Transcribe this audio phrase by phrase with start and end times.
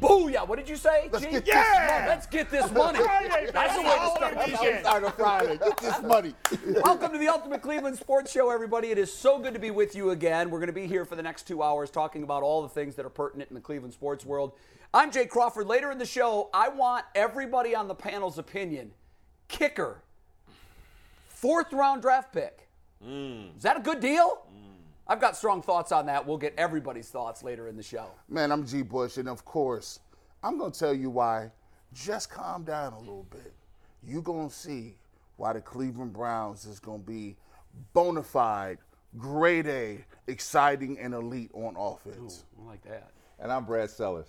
[0.00, 0.46] Booyah!
[0.46, 1.08] What did you say?
[1.12, 1.30] Let's G?
[1.32, 1.62] get yeah!
[1.62, 2.08] this money.
[2.08, 2.98] Let's get this money.
[3.00, 4.84] Friday, That's the way to start the weekend.
[4.84, 4.88] show.
[4.88, 5.58] Outside Friday.
[5.58, 6.34] Get this money.
[6.84, 8.88] Welcome to the Ultimate Cleveland Sports Show, everybody.
[8.90, 10.50] It is so good to be with you again.
[10.50, 12.94] We're going to be here for the next two hours talking about all the things
[12.94, 14.52] that are pertinent in the Cleveland sports world.
[14.94, 15.66] I'm Jay Crawford.
[15.66, 18.92] Later in the show, I want everybody on the panel's opinion.
[19.48, 20.02] Kicker,
[21.28, 22.68] fourth round draft pick.
[23.02, 23.46] Hmm.
[23.56, 24.42] Is that a good deal?
[24.50, 24.68] Hmm.
[25.08, 26.26] I've got strong thoughts on that.
[26.26, 28.08] We'll get everybody's thoughts later in the show.
[28.28, 28.82] Man, I'm G.
[28.82, 30.00] Bush, and of course,
[30.42, 31.50] I'm going to tell you why.
[31.94, 33.54] Just calm down a little bit.
[34.02, 34.96] You're going to see
[35.36, 37.36] why the Cleveland Browns is going to be
[37.94, 38.78] bona fide,
[39.16, 42.44] grade A, exciting, and elite on offense.
[42.62, 43.10] I like that.
[43.40, 44.28] And I'm Brad Sellers.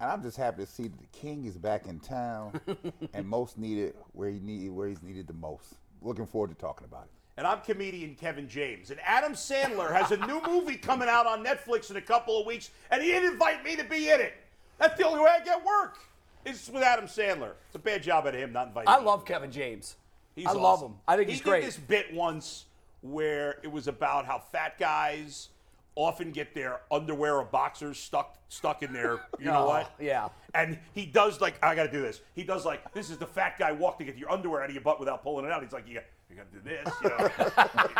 [0.00, 2.60] And I'm just happy to see that the King is back in town
[3.14, 5.74] and most needed where he needed where he's needed the most.
[6.00, 7.21] Looking forward to talking about it.
[7.36, 8.90] And I'm comedian Kevin James.
[8.90, 12.46] And Adam Sandler has a new movie coming out on Netflix in a couple of
[12.46, 14.34] weeks, and he didn't invite me to be in it.
[14.78, 15.98] That's the only way I get work.
[16.44, 17.52] Is with Adam Sandler.
[17.68, 19.94] It's a bad job at him not inviting I love Kevin James.
[20.34, 20.94] He's I love him.
[21.06, 21.60] I think he he's great.
[21.60, 22.64] did this bit once
[23.00, 25.48] where it was about how fat guys
[25.94, 29.94] often get their underwear or boxers stuck stuck in their you know Oh, what?
[30.00, 30.30] yeah.
[30.54, 32.20] And he does like I got to do this.
[32.34, 34.74] He does like this is the fat guy walk to get your underwear out of
[34.74, 35.62] your butt without pulling it out.
[35.62, 36.92] He's like you got you got to do this.
[37.02, 37.28] You know,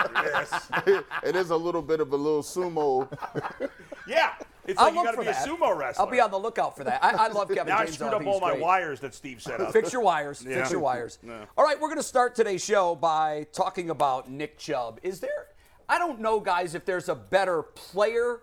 [0.08, 1.04] do this.
[1.24, 3.08] it is a little bit of a little sumo.
[4.08, 4.32] Yeah,
[4.66, 5.46] it's I'll like you look got to for be a that.
[5.48, 6.04] sumo wrestler.
[6.04, 7.04] I'll be on the lookout for that.
[7.04, 7.94] I, I love Kevin Now I James.
[7.94, 8.16] screwed though.
[8.16, 8.60] I up all my great.
[8.62, 9.72] wires that Steve set up.
[9.72, 10.44] Fix your wires.
[10.44, 10.56] Yeah.
[10.56, 11.20] Fix your wires.
[11.56, 14.98] All right, we're going to start today's show by talking about Nick Chubb.
[15.04, 15.46] Is there,
[15.88, 18.40] I don't know, guys, if there's a better player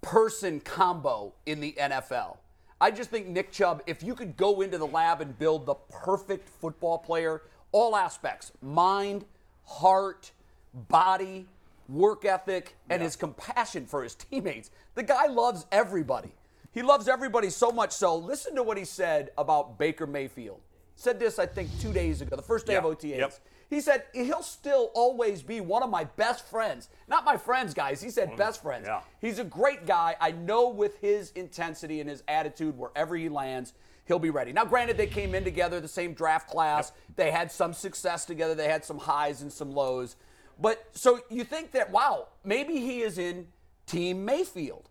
[0.00, 2.38] person combo in the NFL.
[2.80, 5.74] I just think Nick Chubb, if you could go into the lab and build the
[5.74, 7.42] perfect football player,
[7.72, 9.24] all aspects mind,
[9.64, 10.32] heart,
[10.74, 11.46] body,
[11.88, 14.70] work ethic, and his compassion for his teammates.
[14.94, 16.32] The guy loves everybody.
[16.72, 18.16] He loves everybody so much so.
[18.16, 20.60] Listen to what he said about Baker Mayfield.
[20.96, 22.90] Said this, I think, two days ago, the first day of Yeah.
[22.90, 23.18] OTAs.
[23.18, 23.32] Yep.
[23.70, 26.88] He said he'll still always be one of my best friends.
[27.08, 28.02] Not my friends, guys.
[28.02, 28.86] He said best friends.
[28.86, 29.00] yeah.
[29.20, 30.14] He's a great guy.
[30.20, 33.72] I know with his intensity and his attitude, wherever he lands,
[34.04, 34.52] he'll be ready.
[34.52, 36.92] Now, granted, they came in together, the same draft class.
[37.16, 38.54] They had some success together.
[38.54, 40.16] They had some highs and some lows.
[40.60, 43.48] But so you think that, wow, maybe he is in
[43.86, 44.88] Team Mayfield.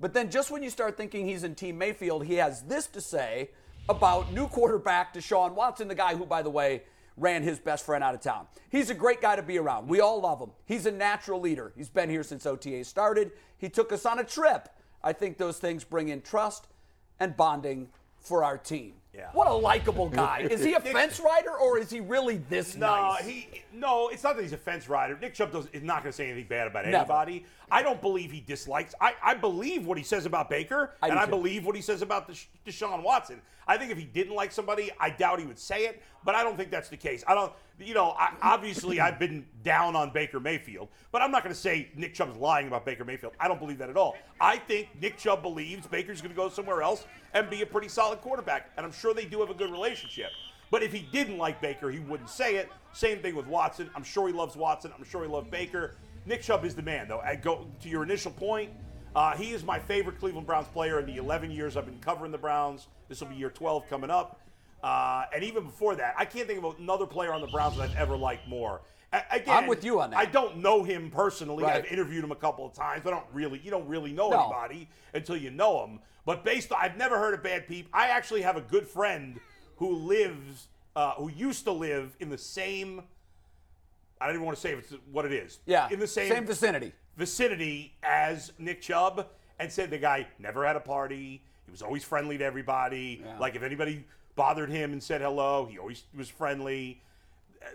[0.00, 3.00] But then just when you start thinking he's in Team Mayfield, he has this to
[3.00, 3.50] say
[3.88, 6.82] about new quarterback Deshaun Watson, the guy who, by the way,
[7.16, 8.46] ran his best friend out of town.
[8.70, 9.88] He's a great guy to be around.
[9.88, 10.50] We all love him.
[10.64, 11.72] He's a natural leader.
[11.76, 13.32] He's been here since OTA started.
[13.58, 14.68] He took us on a trip.
[15.04, 16.68] I think those things bring in trust
[17.20, 17.88] and bonding
[18.22, 18.94] for our team.
[19.14, 19.28] Yeah.
[19.34, 20.46] What a likable guy.
[20.50, 23.26] Is he a fence rider or is he really this No, nice?
[23.26, 24.08] he no.
[24.08, 25.18] It's not that he's a fence rider.
[25.20, 26.96] Nick Chubb does, is not going to say anything bad about Never.
[26.96, 27.44] anybody.
[27.70, 28.94] I don't believe he dislikes.
[29.02, 31.30] I, I believe what he says about Baker, I and I too.
[31.30, 33.42] believe what he says about Desha- Deshaun Watson.
[33.72, 36.02] I think if he didn't like somebody, I doubt he would say it.
[36.24, 37.24] But I don't think that's the case.
[37.26, 37.50] I don't.
[37.80, 41.60] You know, I, obviously I've been down on Baker Mayfield, but I'm not going to
[41.60, 43.32] say Nick Chubb's lying about Baker Mayfield.
[43.40, 44.14] I don't believe that at all.
[44.40, 47.88] I think Nick Chubb believes Baker's going to go somewhere else and be a pretty
[47.88, 50.30] solid quarterback, and I'm sure they do have a good relationship.
[50.70, 52.68] But if he didn't like Baker, he wouldn't say it.
[52.92, 53.90] Same thing with Watson.
[53.96, 54.92] I'm sure he loves Watson.
[54.96, 55.96] I'm sure he loves Baker.
[56.26, 57.20] Nick Chubb is the man, though.
[57.20, 58.70] I go to your initial point.
[59.14, 62.32] Uh, he is my favorite Cleveland Browns player in the 11 years I've been covering
[62.32, 62.86] the Browns.
[63.08, 64.40] This will be year 12 coming up.
[64.82, 67.90] Uh, and even before that, I can't think of another player on the Browns that
[67.90, 68.80] I've ever liked more.
[69.12, 70.16] A- again, I'm with you on that.
[70.16, 71.62] I don't know him personally.
[71.62, 71.76] Right.
[71.84, 73.06] I've interviewed him a couple of times.
[73.06, 74.40] I don't really, you don't really know No.
[74.44, 76.00] anybody until you know him.
[76.24, 77.88] But based on, I've never heard of bad peep.
[77.92, 79.38] I actually have a good friend
[79.76, 83.02] who lives, uh, who used to live in the same.
[84.20, 85.58] I don't even want to say if it's what it is.
[85.66, 85.88] yeah.
[85.90, 86.92] in the same, same vicinity.
[87.16, 89.26] Vicinity as Nick Chubb,
[89.58, 91.42] and said the guy never had a party.
[91.66, 93.24] He was always friendly to everybody.
[93.38, 94.04] Like if anybody
[94.34, 97.00] bothered him and said hello, he always was friendly.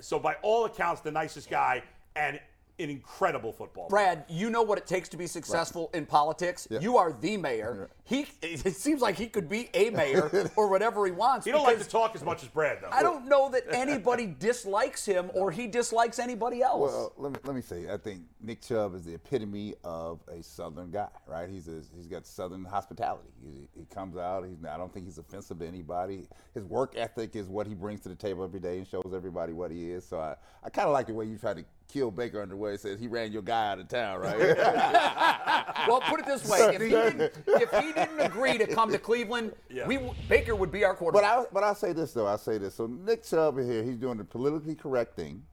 [0.01, 1.83] So by all accounts, the nicest guy.
[2.15, 2.39] And
[2.79, 3.87] an incredible football.
[3.89, 6.67] Brad, you know what it takes to be successful in politics.
[6.79, 7.89] You are the mayor.
[8.03, 11.45] He it seems like he could be a mayor or whatever he wants.
[11.45, 12.89] You don't like to talk as much as Brad, though.
[12.91, 16.91] I don't know that anybody dislikes him or he dislikes anybody else.
[16.91, 20.41] Well, let me let me say, I think Nick Chubb is the epitome of a
[20.41, 21.49] Southern guy, right?
[21.49, 23.29] He's a, he's got Southern hospitality.
[23.43, 24.45] He, he comes out.
[24.45, 26.27] He's I don't think he's offensive to anybody.
[26.53, 29.53] His work ethic is what he brings to the table every day and shows everybody
[29.53, 30.05] what he is.
[30.05, 32.71] So I, I kind of like the way you try to kill Baker under where
[32.73, 34.37] he says he ran your guy out of town, right?
[35.87, 38.97] well, put it this way: if he didn't, if he didn't agree to come to
[38.99, 39.87] Cleveland, Yeah.
[39.87, 41.23] we Baker would be our quarterback.
[41.23, 41.51] But quarterback.
[41.51, 42.27] I but I'll say this though.
[42.27, 42.75] I'll say this.
[42.75, 45.43] So Nick Chubb here, he's doing the politically correct thing.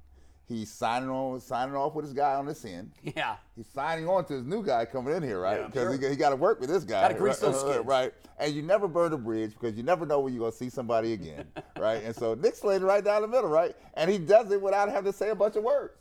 [0.46, 2.90] He's signing on, signing off with his guy on this end.
[3.02, 3.36] yeah.
[3.56, 5.60] He's signing on to his new guy coming in here, right?
[5.60, 5.66] Yeah.
[5.68, 7.00] Because he, he got to work with this guy.
[7.00, 7.50] Gotta grease right?
[7.52, 7.86] those skids.
[7.86, 8.12] right?
[8.38, 10.68] And you never burn a bridge because you never know when you're going to see
[10.68, 11.46] somebody again,
[11.78, 12.04] right?
[12.04, 13.74] And so Nick Slater right down the middle, right?
[13.94, 15.94] And he does it without having to say a bunch of words.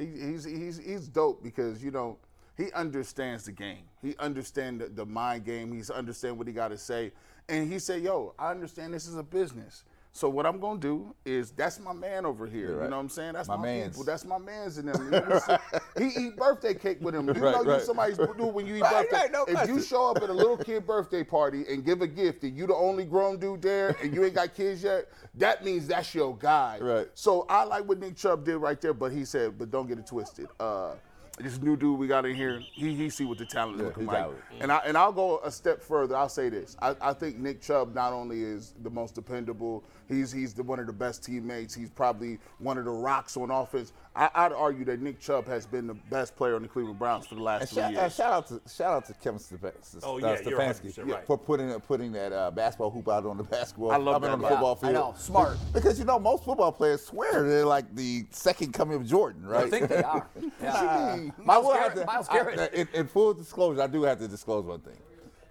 [0.00, 2.16] He, he's he's he's dope because you know
[2.56, 3.84] he understands the game.
[4.00, 5.72] He understands the, the mind game.
[5.72, 7.12] He's understand what he got to say,
[7.48, 9.84] and he said, "Yo, I understand this is a business.
[10.12, 12.76] So what I'm gonna do is that's my man over here.
[12.78, 12.84] right.
[12.84, 13.34] You know what I'm saying?
[13.34, 13.92] That's My my, mans.
[13.92, 14.04] people.
[14.04, 15.04] That's my man's in them.
[15.04, 15.60] You know what I'm saying?
[16.14, 17.28] he eat birthday cake with him.
[17.28, 17.82] You Right, know you right.
[17.82, 19.28] somebody's do when you eat birthday.
[19.30, 22.42] no if you show up at a little kid birthday party and give a gift
[22.42, 25.86] and you the only grown dude there and you ain't got kids yet, that means
[25.86, 26.78] that's your guy.
[26.80, 27.08] Right.
[27.14, 29.98] So I like what Nick Chubb did right there, but he said, but don't get
[29.98, 30.48] it twisted.
[30.58, 30.94] Uh,
[31.38, 34.04] this new dude we got in here, he he see what the talent Yeah, looking
[34.04, 34.26] like.
[34.60, 36.14] And I and I'll go a step further.
[36.14, 36.76] I'll say this.
[36.82, 40.78] I, I think Nick Chubb not only is the most dependable, he's he's the, one
[40.80, 41.74] of the best teammates.
[41.74, 43.92] He's probably one of the rocks on offense.
[44.16, 47.26] I, I'd argue that Nick Chubb has been the best player on the Cleveland Browns
[47.26, 48.14] for the last And three shout, uh, years.
[48.16, 49.72] shout out to shout out to Kevin Stefa-
[50.02, 51.24] Oh, yeah, you're Stefanski right.
[51.26, 53.92] for putting putting that uh, basketball hoop out on the basketball.
[53.92, 54.50] I love mean, that on the guy.
[54.50, 54.94] football I field.
[54.94, 55.56] know, smart.
[55.72, 59.64] Because you know most football players swear they're like the second coming of Jordan, right?
[59.66, 60.28] I think they are.
[60.62, 60.72] Yeah.
[60.74, 64.28] I Myles will have Garrett- Myles I- in, in full disclosure, I do have to
[64.28, 64.96] disclose one thing.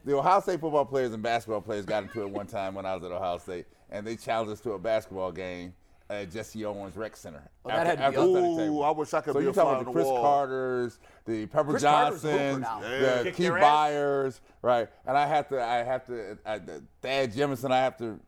[0.10, 2.96] The Ohio State football players and basketball players got into it one time when I
[2.96, 5.72] was at Ohio State, and they challenged us to a basketball game
[6.10, 7.44] at Jesse Owens Rec Center.
[7.64, 8.82] Oh, that had to be Ooh.
[8.82, 10.24] I wish I could so be you're a talking about the the Chris wall.
[10.24, 10.98] Carters,
[11.28, 12.80] the Pepper Cris Carter's a hooper Johnsons, now.
[12.80, 13.52] the Kick Keith.
[13.52, 14.90] Byars, right?
[15.06, 18.20] And I have to, I have to, I, the Thad Jemison, I have to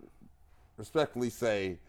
[0.78, 1.80] respectfully say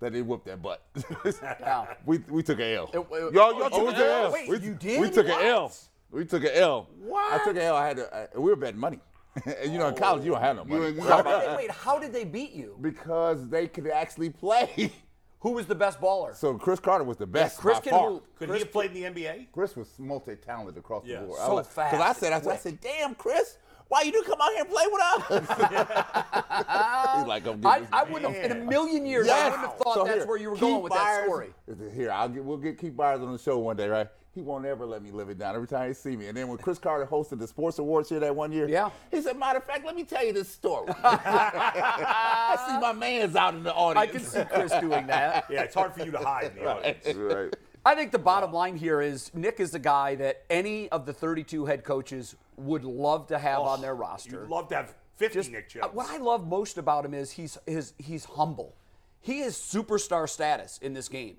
[0.00, 0.82] that they whooped their butt.
[1.60, 1.86] Yeah.
[2.04, 2.90] we we took a L.
[2.92, 4.10] It- it- Y'all- y'all oh, took you a did?
[4.10, 4.32] L.
[4.32, 5.00] Wait, we, you did?
[5.00, 5.40] We took What?
[5.40, 5.72] an L.
[6.14, 6.88] We took an L.
[7.02, 7.40] What?
[7.40, 7.76] I took an L.
[7.76, 8.16] I had to.
[8.16, 9.00] I, we were betting money.
[9.44, 11.00] and you know, in college, you don't have no money.
[11.00, 12.78] How did they, wait, how did they beat you?
[12.80, 14.92] because they could actually play.
[15.40, 16.34] Who was the best baller?
[16.34, 18.10] so Cris Carter was the best Chris by can far.
[18.12, 18.24] hoop.
[18.38, 19.48] Could Chris he have played in the NBA?
[19.52, 21.20] Chris was multi-talented across Yeah.
[21.20, 21.38] the board.
[21.38, 21.94] So Because fast.
[21.94, 23.58] I said, I said, I said, damn, Chris,
[23.88, 25.28] why you didn't come out here and play with us?
[27.18, 29.76] He's like, I'm I, getting I wouldn't have, in a million years, I wouldn't have
[29.78, 31.50] thought So that's here, where you were Keith going with that story.
[31.94, 34.08] Here, I'll get, we'll get Keith Byars on the show one day, right?
[34.34, 36.26] He won't ever let me live it down every time he see me.
[36.26, 38.90] And then when Cris Carter hosted the Sports Awards here that one year, Yeah.
[39.12, 40.92] he said, matter of fact, let me tell you this story.
[41.04, 44.08] I see my man's out in the audience.
[44.08, 45.44] I can see Chris doing that.
[45.50, 47.14] Yeah, it's hard for you to hide in the audience.
[47.14, 47.54] Right.
[47.86, 51.12] I think the bottom line here is Nick is the guy that any of the
[51.12, 54.40] 32 head coaches would love to have on their roster.
[54.40, 55.94] You'd love to have 50 Just- Nick uh, Chubbs.
[55.94, 58.74] what I love most about him is he's his he's humble.
[59.20, 61.36] He is superstar status in this game.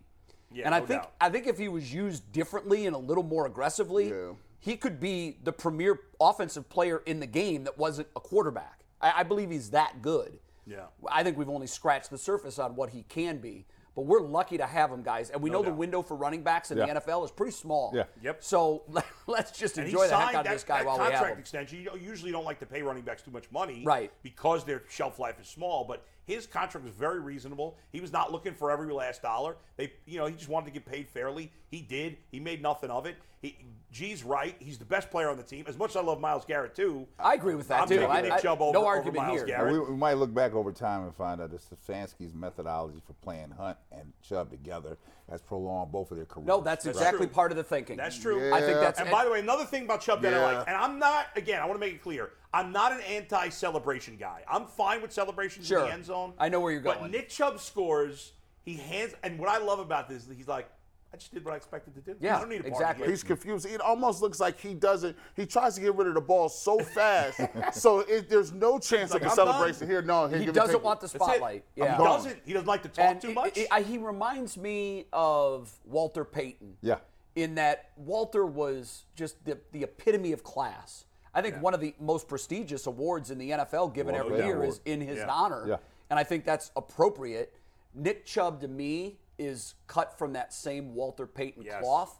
[0.51, 1.13] Yeah, and I no think doubt.
[1.19, 4.31] I think if he was used differently and a little more aggressively, Yeah.
[4.59, 8.81] he could be the premier offensive player in the game that wasn't a quarterback.
[9.01, 10.39] I, I believe he's that good.
[10.68, 10.86] Yeah.
[11.09, 13.65] I think we've only scratched the surface on what he can be.
[13.95, 15.30] But we're lucky to have him, guys.
[15.30, 16.86] And we know the window for running backs in Yeah.
[16.94, 17.92] the NFL is pretty small.
[17.95, 18.03] Yeah.
[18.21, 18.44] Yep.
[18.44, 18.83] So
[19.27, 21.13] let's just And enjoy the heck signed out of that, this guy while we have
[21.13, 21.18] him.
[21.19, 21.80] contract extension.
[21.80, 24.12] You don't- usually don't like to pay running backs too much money, Right.
[24.21, 25.86] Because their shelf life is small.
[25.86, 27.77] But his contract was very reasonable.
[27.91, 29.55] He was not looking for every last dollar.
[29.77, 31.51] They, you know, he just wanted to get paid fairly.
[31.69, 32.17] He did.
[32.31, 33.15] He made nothing of it.
[33.41, 33.58] He,
[33.95, 34.57] G's right.
[34.59, 35.63] He's the best player on the team.
[35.69, 37.95] As much as I love Myles Garrett too, I agree with that I'm too.
[37.95, 39.45] taking I- Nick I- Chubb no over, over argument Myles here.
[39.47, 39.71] Garrett.
[39.73, 43.51] we, we might look back over time and find out that Stefanski's methodology for playing
[43.51, 44.97] Hunt and Chubb together
[45.29, 46.45] has prolonged both of their careers.
[46.45, 47.33] No, that's That's exactly true.
[47.33, 47.95] part of the thinking.
[47.95, 48.53] That's true.
[48.53, 50.75] I think that's And by the way, another thing about Chubb that I like, and
[50.75, 54.43] I'm not again, I want to make it clear, I'm not an anti-celebration guy.
[54.49, 55.79] I'm fine with celebrations Sure.
[55.79, 56.33] in the end zone.
[56.37, 56.95] I know where you're going.
[56.95, 57.11] But going.
[57.11, 58.33] Nick Chubb scores,
[58.63, 60.69] he hands, and what I love about this, is he's like,
[61.15, 62.17] I just did what I expected to do.
[62.19, 63.05] Yeah, I don't need a party exactly.
[63.05, 63.12] here.
[63.12, 63.65] He's confused.
[63.65, 65.15] It almost looks like he doesn't.
[65.38, 67.39] He tries to get rid of the ball so fast,
[67.74, 69.89] so it, there's no chance Like, of a I'm celebration done.
[69.89, 70.01] here.
[70.01, 71.22] No, he doesn't want the That's it.
[71.24, 71.63] spotlight.
[71.74, 72.38] He doesn't.
[72.45, 73.57] He doesn't like to talk And too much.
[73.57, 76.75] it- I- he reminds me of Walter Payton.
[76.81, 76.98] Yeah.
[77.38, 81.05] In that Walter was just the, the epitome of class.
[81.34, 84.48] I think one of the most prestigious awards in the NFL given Walter every Payton
[84.48, 84.69] year Award.
[84.69, 85.27] is in his Yeah.
[85.29, 85.65] honor.
[85.67, 85.75] Yeah.
[86.10, 87.53] And I think that's appropriate.
[87.93, 91.82] Nick Chubb to me is cut from that same Walter Payton Yes.
[91.82, 92.20] cloth.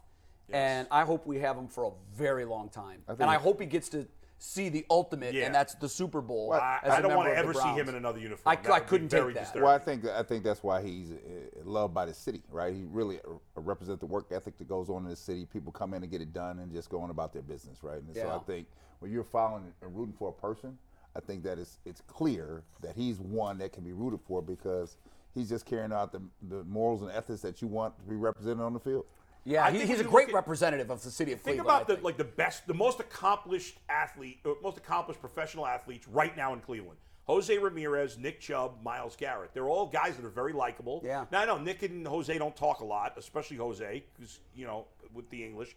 [0.52, 3.02] and I hope we have him for a very long time.
[3.08, 4.06] think and I hope he gets to
[4.38, 5.46] see the ultimate, Yeah.
[5.46, 6.52] and that's the Super Bowl.
[6.52, 8.42] I, as I a don't want to ever see him in another uniform.
[8.56, 9.40] I- I couldn't take very that.
[9.40, 9.62] disturbing.
[9.64, 11.16] Well, I think I think that's why he's uh,
[11.64, 12.72] loved by the city, right?
[12.72, 15.46] He really uh, represents the work ethic that goes on in the city.
[15.46, 18.00] People come in and get it done and just go on about their business, right?
[18.02, 18.68] And so I think
[19.00, 20.78] when you're following and rooting for a person,
[21.16, 24.96] I think that it's it's clear that he's one that can be rooted for because
[25.36, 28.60] he's just carrying out the, the morals and ethics that you want to be represented
[28.60, 29.04] on the field.
[29.44, 31.70] Yeah, he- he's a great at- representative of the city of Think Cleveland.
[31.70, 32.04] I about the think.
[32.04, 36.60] like the best, the most accomplished athlete, uh, most accomplished professional athletes right now in
[36.60, 36.98] Cleveland.
[37.26, 39.50] Jose Ramirez, Nick Chubb, Myles Garrett.
[39.52, 41.02] They're all guys that are very likable.
[41.04, 41.26] Yeah.
[41.32, 44.86] Now I know Nick and Jose don't talk a lot, especially Jose, because you know
[45.12, 45.76] with the English.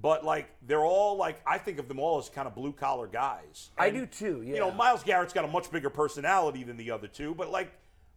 [0.00, 3.06] But like they're all like I think of them all as kind of blue collar
[3.08, 3.70] guys.
[3.78, 4.54] I do too, Yeah.
[4.54, 4.70] You know.
[4.72, 7.72] Myles Garrett's got a much bigger personality than the other two, but like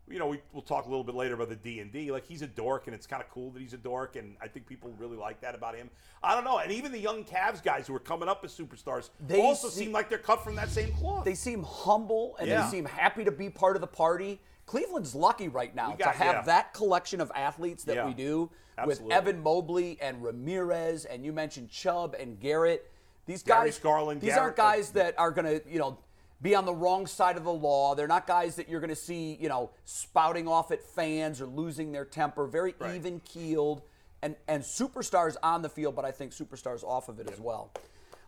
[0.10, 2.12] you know, we, we'll talk a little bit later about the D and D.
[2.12, 4.48] Like he's a dork, and it's kind of cool that he's a dork, and I
[4.48, 5.90] think people really like that about him.
[6.24, 9.10] I don't know, and even the young Cavs guys who are coming up as superstars
[9.28, 11.26] They also see- seem like they're cut from that same cloth.
[11.26, 12.64] They seem humble and Yeah.
[12.64, 14.40] they seem happy to be part of the party.
[14.66, 16.42] Cleveland's lucky right now got- to have yeah.
[16.44, 18.06] that collection of athletes that Yeah.
[18.08, 19.06] we do Absolutely.
[19.06, 22.92] with Evan Mobley and Ramirez, and you mentioned Chubb and Garrett.
[23.26, 25.98] These guys, Garland, these Garrett, aren't guys that are going to, you know,
[26.42, 27.96] be on the wrong side of the law.
[27.96, 31.46] They're not guys that you're going to see, you know, spouting off at fans or
[31.48, 32.46] losing their temper.
[32.46, 32.96] Very Right.
[32.96, 33.82] even keeled
[34.22, 37.72] and and superstars on the field, but I think superstars off of it as well.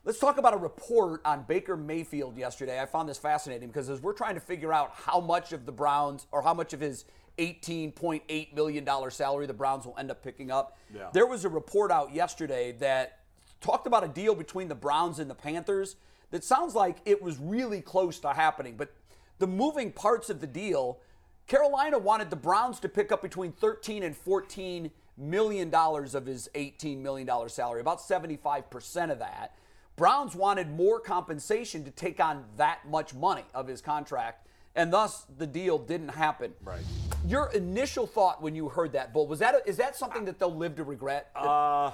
[0.06, 2.80] Let's talk about a report on Baker Mayfield yesterday.
[2.82, 5.72] I found this fascinating because as we're trying to figure out how much of the
[5.72, 7.06] Browns or how much of his
[7.38, 11.10] $18.8 million salary the Browns will end up picking up, Yeah.
[11.14, 13.20] there was a report out yesterday that
[13.62, 15.96] talked about a deal between the Browns and the Panthers
[16.32, 18.76] that sounds like it was really close to happening.
[18.78, 18.94] But
[19.40, 21.00] the moving parts of the deal,
[21.48, 26.50] Carolina wanted the Browns to pick up between 13 and 14 million dollars of his
[26.56, 29.56] 18 million dollar salary, about 75% of that.
[29.96, 35.26] Browns wanted more compensation to take on that much money of his contract, and thus
[35.38, 36.54] the deal didn't happen.
[36.64, 36.80] Right.
[37.28, 40.56] Your initial thought when you heard that, Bull, was that is that something that they'll
[40.56, 41.32] live to regret?
[41.36, 41.92] Uh,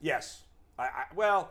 [0.00, 0.42] yes.
[0.78, 1.50] I, I, well,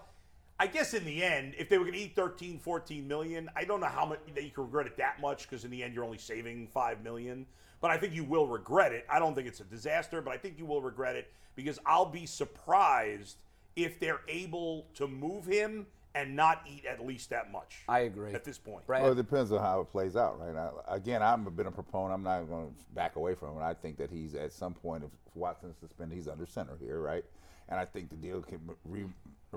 [0.61, 3.63] I guess in the end, if they were going to eat 13, 14 million, I
[3.63, 5.95] don't know how much that you can regret it that much because in the end
[5.95, 7.47] you're only saving 5 million.
[7.79, 9.07] But I think you will regret it.
[9.09, 12.05] I don't think it's a disaster, but I think you will regret it because I'll
[12.05, 13.37] be surprised
[13.75, 17.77] if they're able to move him and not eat at least that much.
[17.89, 18.31] I agree.
[18.31, 18.85] At this point.
[18.85, 19.01] Brad?
[19.01, 20.55] Well, it depends on how it plays out, right?
[20.55, 22.13] I, again, I've been a proponent.
[22.13, 23.63] I'm not going to back away from it.
[23.63, 27.25] I think that he's at some point, if Watson's suspended, he's under center here, right?
[27.67, 29.05] And I think the deal can re,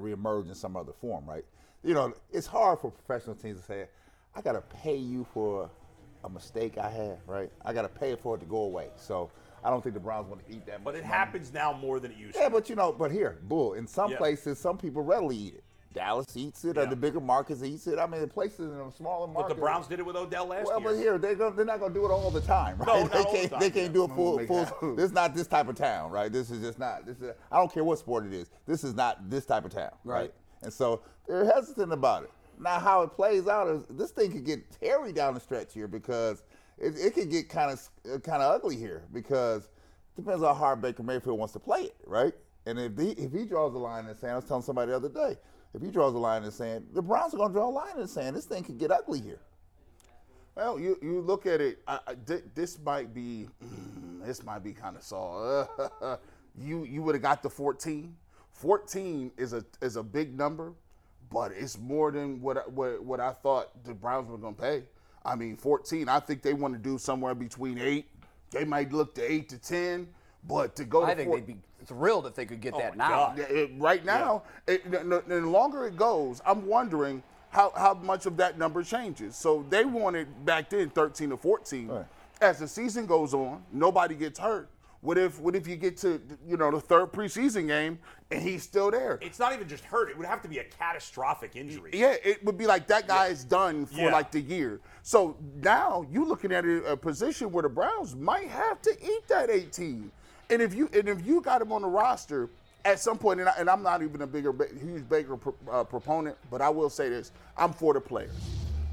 [0.00, 1.44] reemerge in some other form, right?
[1.82, 3.86] You know, it's hard for professional teams to say,
[4.34, 5.70] I got to pay you for
[6.24, 7.50] a mistake I had, right?
[7.64, 8.88] I got to pay for it to go away.
[8.96, 9.30] So
[9.62, 10.84] I don't think the Browns want to eat that much.
[10.84, 11.12] But it money.
[11.14, 12.46] happens now more than it used Yeah, to.
[12.46, 13.74] Yeah, but you know, but here, bull.
[13.74, 15.63] In some places, some people readily eat it.
[15.94, 17.98] Dallas eats it, or the bigger markets eats it.
[17.98, 19.48] I mean, the places in the smaller markets.
[19.48, 20.86] But the Browns did it with Odell last Well, year.
[20.86, 22.86] Well, but here they're gonna, they're not gonna do it all the time, right?
[22.86, 24.94] No, not they all the can't time, they can't do it full full.
[24.96, 26.30] This is not this type of town, right?
[26.30, 27.06] This is just not.
[27.06, 27.32] This is.
[27.50, 28.50] I don't care what sport it is.
[28.66, 30.20] This is not this type of town, right?
[30.22, 30.34] Right.
[30.62, 32.30] And so they're hesitant about it.
[32.58, 35.88] Now, how it plays out is this thing could get hairy down the stretch here
[35.88, 36.42] because
[36.78, 40.58] it, it could get kind of kind of ugly here because it depends on how
[40.58, 42.32] hard Baker Mayfield wants to play it, right?
[42.66, 44.90] And if he if he draws the line in the sand, I was telling somebody
[44.90, 45.37] the other day,
[45.75, 47.71] if he draws the line in the sand, the Browns are going to draw a
[47.71, 48.37] line in the sand.
[48.37, 49.40] This thing could get ugly here.
[50.54, 51.80] Well, you, you look at it.
[51.88, 52.14] I, I,
[52.54, 55.73] this might be, mm, this might be kind of soft.
[56.59, 58.14] you you would have got the 14.
[58.52, 60.73] 14 is a is a big number,
[61.30, 64.83] but it's more than what what what I thought the Browns were going to pay.
[65.25, 66.09] I mean, 14.
[66.09, 68.09] I think they want to do somewhere between eight.
[68.50, 70.06] They might look to eight to 10,
[70.46, 72.78] but to go to I think four- they'd be thrilled if they could get oh
[72.78, 73.34] that now.
[73.36, 78.26] It- right now, it, the, the- the longer it goes, I'm wondering how, how much
[78.26, 79.36] of that number changes.
[79.36, 81.88] So they wanted back then 13 or 14.
[81.88, 82.04] Right.
[82.40, 84.68] As the season goes on, nobody gets hurt.
[85.02, 87.98] What if what if you get to you know the third preseason game
[88.30, 89.18] and he's still there?
[89.20, 90.08] It's not even just hurt.
[90.08, 91.90] It would have to be a catastrophic injury.
[91.92, 94.12] Yeah, it would be like that guy is done for Yeah.
[94.12, 94.80] like the year.
[95.02, 99.28] So now you're looking at a, a position where the Browns might have to eat
[99.28, 100.10] that 18.
[100.50, 102.50] And if you and if you got him on the roster
[102.84, 105.84] at some point, and, I, and I'm not even a bigger huge Baker pro, uh,
[105.84, 108.34] proponent, but I will say this: I'm for the players.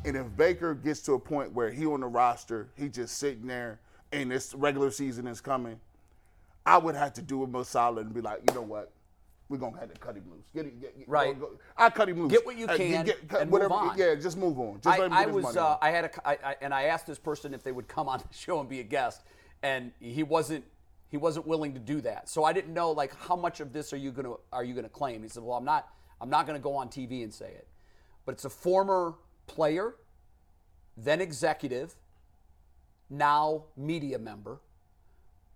[0.05, 3.45] And if Baker gets to a point where he on the roster, he just sitting
[3.45, 3.79] there,
[4.11, 5.79] and this regular season is coming,
[6.65, 8.91] I would have to do him a solid and be like, you know what?
[9.47, 10.45] We're gonna have to cut him loose.
[10.55, 11.37] Get, it- get, get- Right.
[11.39, 12.31] go- go- I cut him loose.
[12.31, 13.95] Get what you Uh, can cut- and move on.
[13.97, 14.79] Yeah, just move on.
[14.81, 15.77] Just I, let him I get was, uh.
[15.81, 18.19] I had a, I, I, and I asked this person if they would come on
[18.19, 19.21] the show and be a guest,
[19.61, 20.63] and he wasn't,
[21.11, 22.29] He wasn't willing to do that.
[22.29, 24.89] So I didn't know like how much of this are you gonna are you gonna
[24.89, 25.21] claim?
[25.21, 25.89] He said, Well, I'm not
[26.21, 27.67] I'm not gonna go on TV and say it.
[28.25, 29.15] But it's a former
[29.45, 29.95] player,
[30.95, 31.95] then executive,
[33.09, 34.59] now media member,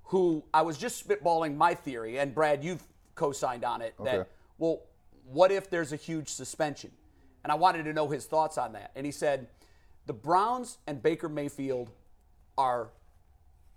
[0.04, 2.84] who I was just spitballing my theory, and Brad, you've
[3.16, 4.30] co-signed on it that Okay.
[4.58, 4.82] well,
[5.26, 6.92] what if there's a huge suspension?
[7.44, 8.92] And I wanted to know his thoughts on that.
[8.96, 9.48] And he said,
[10.06, 11.92] the Browns and Baker Mayfield
[12.58, 12.90] are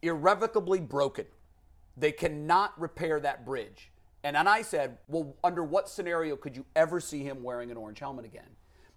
[0.03, 1.27] irrevocably broken.
[1.99, 3.91] They cannot repair that bridge.
[4.25, 7.77] And then I said, well, under what scenario could you ever see him wearing an
[7.77, 8.49] orange helmet again?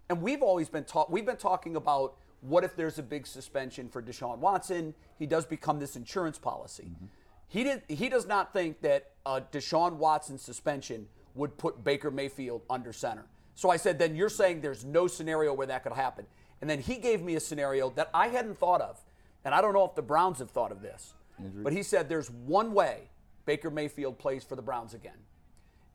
[0.08, 3.88] And we've always been taught, we've been talking about what if there's a big suspension
[3.88, 4.94] for Deshaun Watson?
[5.18, 6.84] He does become this insurance policy.
[6.84, 7.06] Mm-hmm.
[7.48, 7.82] He did.
[7.88, 13.26] He does not think that a Deshaun Watson suspension would put Baker Mayfield under center.
[13.54, 16.26] So I said, then you're saying there's no scenario where that could happen.
[16.60, 19.00] And then he gave me a scenario that I hadn't thought of,
[19.44, 21.62] and I don't know if the Browns have thought of this, Mm-hmm.
[21.62, 23.08] but he said there's one way
[23.44, 25.18] Baker Mayfield plays for the Browns again,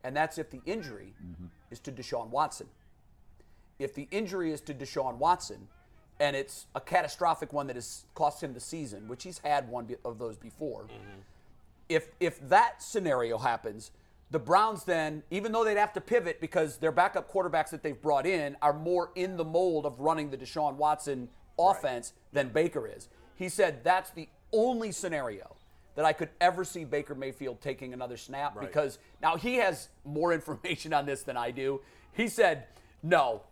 [0.04, 1.46] and that's if the injury mm-hmm.
[1.70, 2.68] is to Deshaun Watson.
[3.78, 5.68] If the injury is to Deshaun Watson,
[6.20, 9.88] and it's a catastrophic one that has cost him the season, which he's had one
[10.04, 11.20] of those before, mm-hmm.
[11.88, 13.92] if if that scenario happens,
[14.30, 18.00] the Browns then, even though they'd have to pivot because their backup quarterbacks that they've
[18.00, 21.28] brought in are more in the mold of running the Deshaun Watson
[21.58, 23.08] offense than Baker is.
[23.34, 25.56] He said that's the only scenario
[25.94, 30.32] that I could ever see Baker Mayfield taking another snap because now he has more
[30.38, 31.80] information on this than I do.
[32.12, 32.64] He said,
[33.02, 33.42] "No,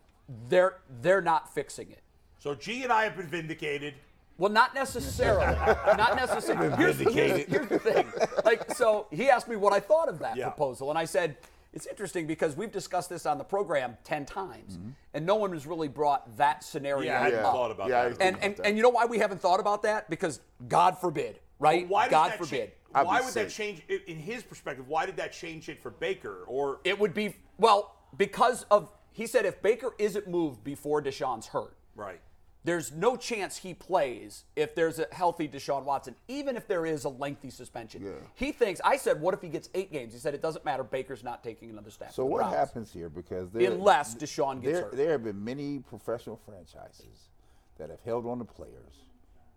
[0.47, 2.01] they're they're not fixing it."
[2.39, 3.95] So G and I have been vindicated.
[4.37, 5.45] Well, not necessarily.
[5.97, 6.75] not necessarily.
[6.77, 8.05] Here's, here's, here's the thing.
[8.45, 10.49] Like, so he asked me what I thought of that Yeah.
[10.49, 11.37] proposal, and I said
[11.77, 14.79] it's interesting because we've discussed this on the program ten times,
[15.13, 17.53] and no one has really brought that scenario Yeah, I hadn't up.
[17.53, 18.17] thought about Yeah, that.
[18.19, 18.65] And and, that.
[18.65, 20.09] and you know why we haven't thought about that?
[20.09, 21.87] Because God forbid, right?
[21.87, 22.71] Why does God that forbid.
[22.93, 24.87] cha- I'd why would that change, in his perspective?
[24.87, 26.45] Why did that change it for Baker?
[26.47, 31.45] Or It would be well because of he said if Baker isn't moved before Deshaun's
[31.45, 32.19] hurt, right?
[32.63, 37.05] There's no chance he plays if there's a healthy Deshaun Watson, even if there is
[37.05, 38.03] a lengthy suspension.
[38.03, 38.11] Yeah.
[38.35, 40.13] He thinks, I said, what if he gets eight games?
[40.13, 40.83] He said, it doesn't matter.
[40.83, 42.11] Baker's not taking another step.
[42.11, 42.55] So what Browns.
[42.55, 43.09] happens here?
[43.09, 44.97] Because there, Unless Deshaun gets there, hurt.
[44.97, 47.29] there have been many professional franchises
[47.77, 49.05] that have held on to players,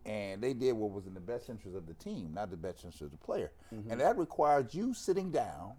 [0.07, 2.85] and they did what was in the best interest of the team, not the best
[2.85, 3.51] interest of the player.
[3.75, 3.91] Mm-hmm.
[3.91, 5.73] And that required you sitting down.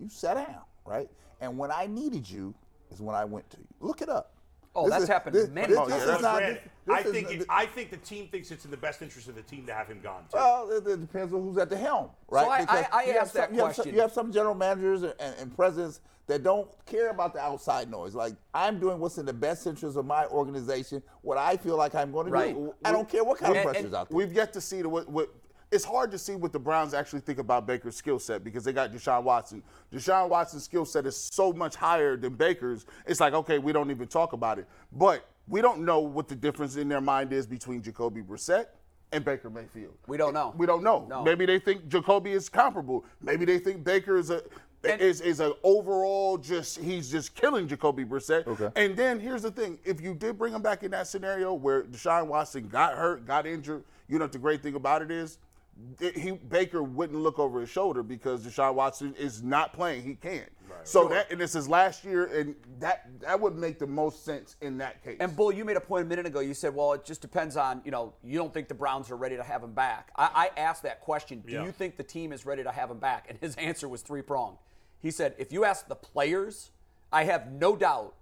[0.00, 1.08] You sat down, right?
[1.40, 2.54] And when I needed you
[2.90, 3.66] is when I went to you.
[3.80, 4.33] Look it up.
[4.76, 5.90] Oh, This that's is- happened this- many this- times.
[5.92, 6.58] this Oh, yeah, But not- this
[6.88, 9.34] I is- think it, I think the team thinks it's in the best interest of
[9.36, 10.22] the team to have him gone.
[10.24, 10.36] Too.
[10.36, 12.66] Well, it, it depends on who's at the helm, right?
[12.68, 13.94] I- I- I you have asked some- that you have some- question.
[13.94, 17.90] you have some general managers and, and, and presidents that don't care about the outside
[17.90, 18.14] noise.
[18.14, 21.94] Like I'm doing what's in the best interest of my organization, what I feel like
[21.94, 22.54] I'm going to Right.
[22.54, 22.74] do.
[22.84, 24.16] I don't care what kind And- of pressure's out there.
[24.16, 25.28] We've yet to see the what, what.
[25.74, 28.72] It's hard to see what the Browns actually think about Baker's skill set because they
[28.72, 29.60] got Deshaun Watson.
[29.92, 32.86] Deshaun Watson's skill set is so much higher than Baker's.
[33.06, 34.68] It's like okay, we don't even talk about it.
[34.92, 38.66] But we don't know what the difference in their mind is between Jacoby Brissett
[39.10, 39.94] and Baker Mayfield.
[40.06, 40.54] We don't know.
[40.56, 41.06] We don't know.
[41.08, 41.24] No.
[41.24, 43.04] Maybe they think Jacoby is comparable.
[43.20, 44.42] Maybe they think Baker is a
[44.84, 48.46] And- is is a overall just he's just killing Jacoby Brissett.
[48.46, 48.70] Okay.
[48.76, 51.82] And then here's the thing: if you did bring him back in that scenario where
[51.82, 55.30] Deshaun Watson got hurt, got injured, you know what the great thing about it is,
[55.30, 55.38] th-
[56.14, 60.02] he Baker wouldn't look over his shoulder because Deshaun Watson is not playing.
[60.02, 60.50] He can't.
[60.82, 64.56] So that and this is last year, and that that would make the most sense
[64.60, 65.16] in that case.
[65.20, 66.40] And Bull, you made a point a minute ago.
[66.40, 69.16] You said, "Well, it just depends on you know you don't think the Browns are
[69.16, 71.42] ready to have him back." I, I asked that question.
[71.46, 71.64] Do Yeah.
[71.64, 73.26] you think the team is ready to have him back?
[73.28, 74.58] And his answer was three pronged.
[75.00, 76.70] He said, "If you ask the players,
[77.12, 78.14] I have no doubt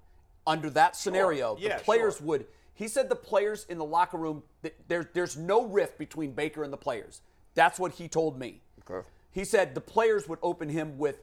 [0.47, 2.27] under that scenario, Yeah, the players sure.
[2.29, 6.33] would." He said the players in the locker room, th- there, there's no rift between
[6.33, 7.21] Baker and the players.
[7.55, 8.61] That's what he told me.
[8.89, 9.07] Okay.
[9.31, 11.23] He said the players would open him with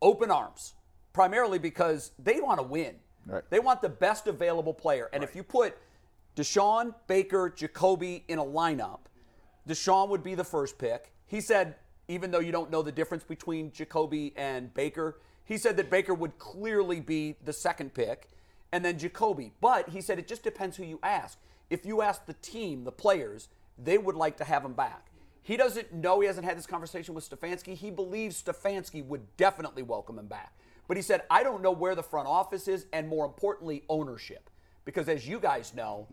[0.00, 0.74] open arms,
[1.12, 2.96] primarily because they want to win.
[3.26, 3.42] Right.
[3.50, 5.08] They want the best available player.
[5.12, 5.76] And if you put
[6.36, 9.00] Deshaun, Baker, Jacoby in a lineup,
[9.68, 11.12] Deshaun would be the first pick.
[11.26, 11.76] He said,
[12.08, 16.14] even though you don't know the difference between Jacoby and Baker, he said that Baker
[16.14, 18.28] would clearly be the second pick
[18.72, 19.52] and then Jacoby.
[19.60, 21.38] But he said it just depends who you ask.
[21.70, 25.06] If you ask the team, the players, they would like to have him back.
[25.42, 27.74] He doesn't know, he hasn't had this conversation with Stefanski.
[27.74, 30.52] He believes Stefanski would definitely welcome him back.
[30.86, 34.50] But he said, I don't know where the front office is, and more importantly, ownership.
[34.84, 36.06] Because as you guys know,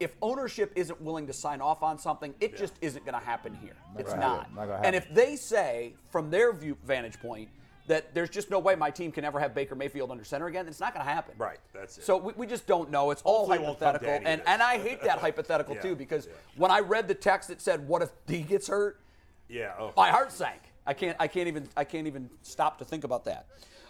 [0.00, 3.54] if ownership isn't willing to sign off on something, it just isn't going to happen
[3.54, 3.76] here.
[3.98, 4.54] it's gonna not.
[4.54, 7.48] Not and if they say, from their view vantage point,
[7.86, 10.66] that there's just no way my team can ever have Baker Mayfield under center again,
[10.66, 11.34] it's not going to happen.
[11.36, 12.04] Right, that's it.
[12.04, 13.10] So we, we just don't know.
[13.10, 14.30] It's all Hopefully it won't come to hypothetical.
[14.30, 16.32] And, and I hate that hypothetical Yeah, too because yeah.
[16.56, 19.00] when I read the text that said, what if D gets hurt?
[19.48, 19.72] Yeah.
[19.78, 19.92] Oh.
[19.96, 20.60] My heart sank.
[20.86, 21.16] I can't.
[21.18, 21.68] I can't even.
[21.76, 23.46] I can't even stop to think about that.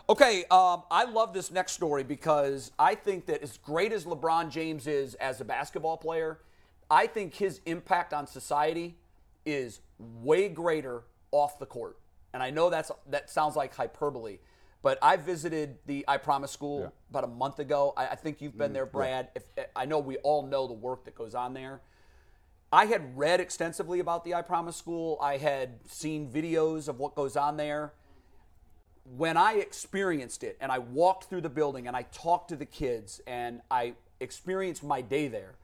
[0.09, 4.50] Okay, um, I love this next story because I think that as great as LeBron
[4.50, 6.38] James is as a basketball player,
[6.90, 8.96] I think his impact on society
[9.46, 11.96] is way greater off the court.
[12.35, 14.38] And I know that's that sounds like hyperbole,
[14.83, 17.94] but I visited the I Promise School about a month ago.
[17.97, 19.29] I, I think you've been mm, there, Brad.
[19.37, 21.81] If, eh, I know we all know the work that goes on there.
[22.73, 25.16] I had read extensively about the I Promise School.
[25.23, 27.92] I had seen videos of what goes on there.
[29.16, 32.66] When I experienced it and I walked through the building and I talked to the
[32.66, 35.55] kids and I experienced my day there,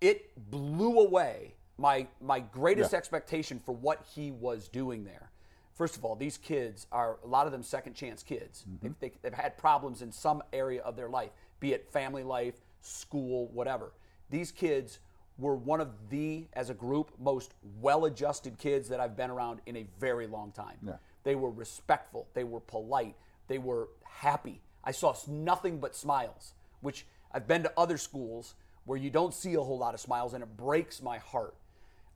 [0.00, 2.98] it blew away my my greatest Yeah.
[2.98, 5.30] expectation for what he was doing there.
[5.74, 8.64] First of all, these kids are a lot of them second chance kids.
[8.68, 8.76] Mm-hmm.
[8.82, 12.54] They've, they, they've had problems in some area of their life, be it family life,
[12.80, 13.92] school, whatever.
[14.30, 15.00] These kids
[15.36, 19.76] were one of the, as a group, most well-adjusted kids that I've been around in
[19.76, 20.76] a very long time.
[20.86, 20.94] Yeah.
[21.24, 22.28] They were respectful.
[22.34, 23.16] They were polite.
[23.48, 24.60] They were happy.
[24.84, 29.54] I saw nothing but smiles, which I've been to other schools where you don't see
[29.54, 31.54] a whole lot of smiles, and it breaks my heart.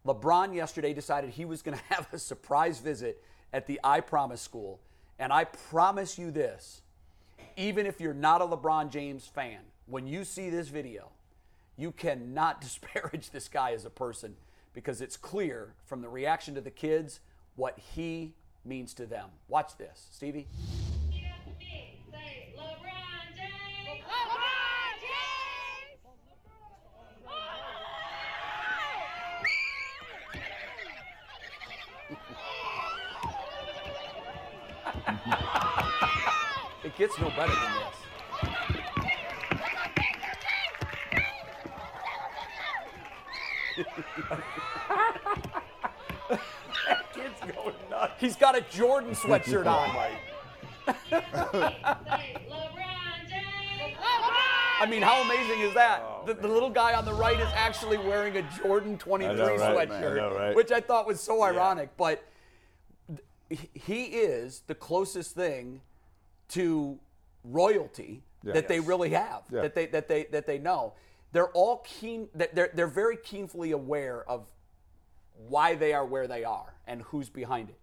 [0.07, 3.21] LeBron yesterday decided he was going to have a surprise visit
[3.52, 4.80] at the I Promise School.
[5.18, 6.82] And I promise you this
[7.58, 11.11] even if you're not a LeBron James fan, when you see this video,
[11.76, 14.37] you cannot disparage this guy as a person
[14.72, 17.18] because it's clear from the reaction to the kids
[17.56, 18.34] what he
[18.64, 19.28] means to them.
[19.48, 20.46] Watch this, Stevie.
[21.11, 24.04] Say LeBron James.
[24.06, 25.28] LeBron James.
[36.84, 39.08] It gets no better than this.
[47.14, 48.12] Kids going nuts.
[48.18, 49.88] He's got a Jordan sweatshirt on.
[50.88, 50.94] Say
[52.50, 53.96] LeBron James.
[53.96, 54.80] LeBron.
[54.80, 56.02] I mean, how amazing is that?
[56.26, 59.88] the, the little guy on the right is actually wearing a Jordan 23 know, right?
[59.88, 60.56] sweatshirt, I know, right?
[60.56, 61.90] which I thought was so ironic.
[61.96, 62.24] But
[63.48, 65.80] th- he is the closest thing
[66.48, 66.98] to
[67.44, 68.52] royalty Yeah.
[68.54, 69.62] that they really have, Yeah.
[69.62, 70.94] that they that they that they know.
[71.32, 72.28] They're all keen.
[72.34, 74.50] that They're they're very keenly aware of
[75.48, 77.78] why they are where they are and who's behind it.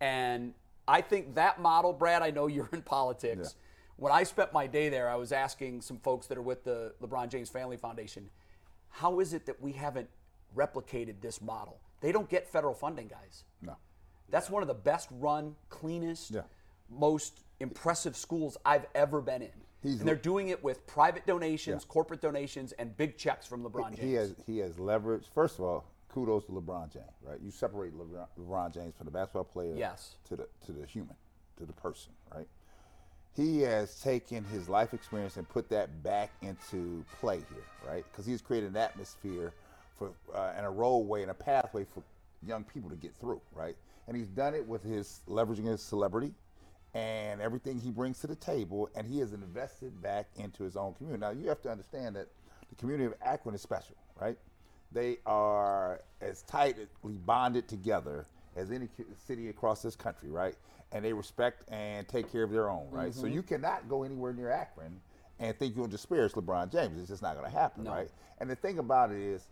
[0.00, 0.54] And
[0.86, 3.54] I think that model, Brad, I know you're in politics.
[3.96, 6.94] When I spent my day there, I was asking some folks that are with the
[7.02, 8.30] LeBron James Family Foundation,
[8.88, 10.08] how is it that we haven't
[10.56, 11.80] replicated this model?
[12.00, 13.44] They don't get federal funding, guys.
[13.60, 13.76] No.
[14.30, 16.42] That's one of the best run, cleanest, Yeah.
[16.88, 19.50] most impressive schools I've ever been in.
[19.82, 21.92] He's and they're doing it with private donations, Yeah.
[21.92, 23.98] corporate donations, and big checks from LeBron James.
[24.00, 25.26] He has he has leverage.
[25.34, 27.40] First of all, kudos to LeBron James, right?
[27.40, 30.16] You separate LeBron, LeBron James from the basketball player Yes.
[30.24, 31.16] to the to the human,
[31.56, 32.46] to the person, right?
[33.32, 38.04] He has taken his life experience and put that back into play here, right?
[38.10, 39.54] Because he's created an atmosphere
[39.96, 42.02] for uh, and a roadway and a pathway for
[42.46, 43.76] young people to get through, right?
[44.08, 46.34] And he's done it with his leveraging his celebrity
[46.94, 50.94] and everything he brings to the table, and he has invested back into his own
[50.94, 51.20] community.
[51.20, 52.28] Now you have to understand that
[52.68, 54.36] the community of Akron is special, right?
[54.92, 58.26] They are as tightly bonded together
[58.56, 58.88] as any
[59.26, 60.56] city across this country, right?
[60.92, 63.14] And they respect and take care of their own, right?
[63.14, 63.34] So mm-hmm.
[63.34, 65.00] you cannot go anywhere near Akron
[65.38, 66.98] and think you'll disparage LeBron James.
[66.98, 68.10] It's just not going to happen, right?
[68.38, 69.46] And the thing about it is,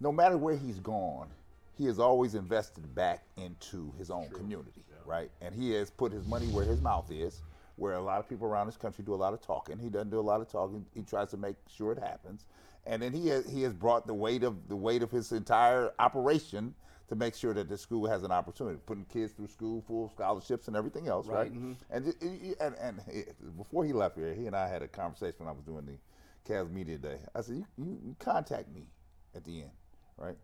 [0.00, 1.28] no matter where he's gone,
[1.76, 5.30] he has always invested back into his own community, right?
[5.40, 7.42] And he has put his money where his mouth is,
[7.76, 9.78] where a lot of people around this country do a lot of talking.
[9.78, 10.84] He doesn't do a lot of talking.
[10.94, 12.46] He tries to make sure it happens.
[12.86, 15.92] And then he has, he has brought the weight of the weight of his entire
[15.98, 16.74] operation
[17.08, 20.68] to make sure that the school has an opportunity, putting kids through school, full scholarships
[20.68, 21.52] and everything else, right?
[21.52, 21.72] Mm-hmm.
[21.90, 23.24] And, ju- and, and he-
[23.56, 26.52] before he left here, he and I had a conversation when I was doing the
[26.52, 27.18] Cavs Media Day.
[27.34, 28.86] I said, you, you, you contact me
[29.34, 29.70] at the end,
[30.16, 30.36] right?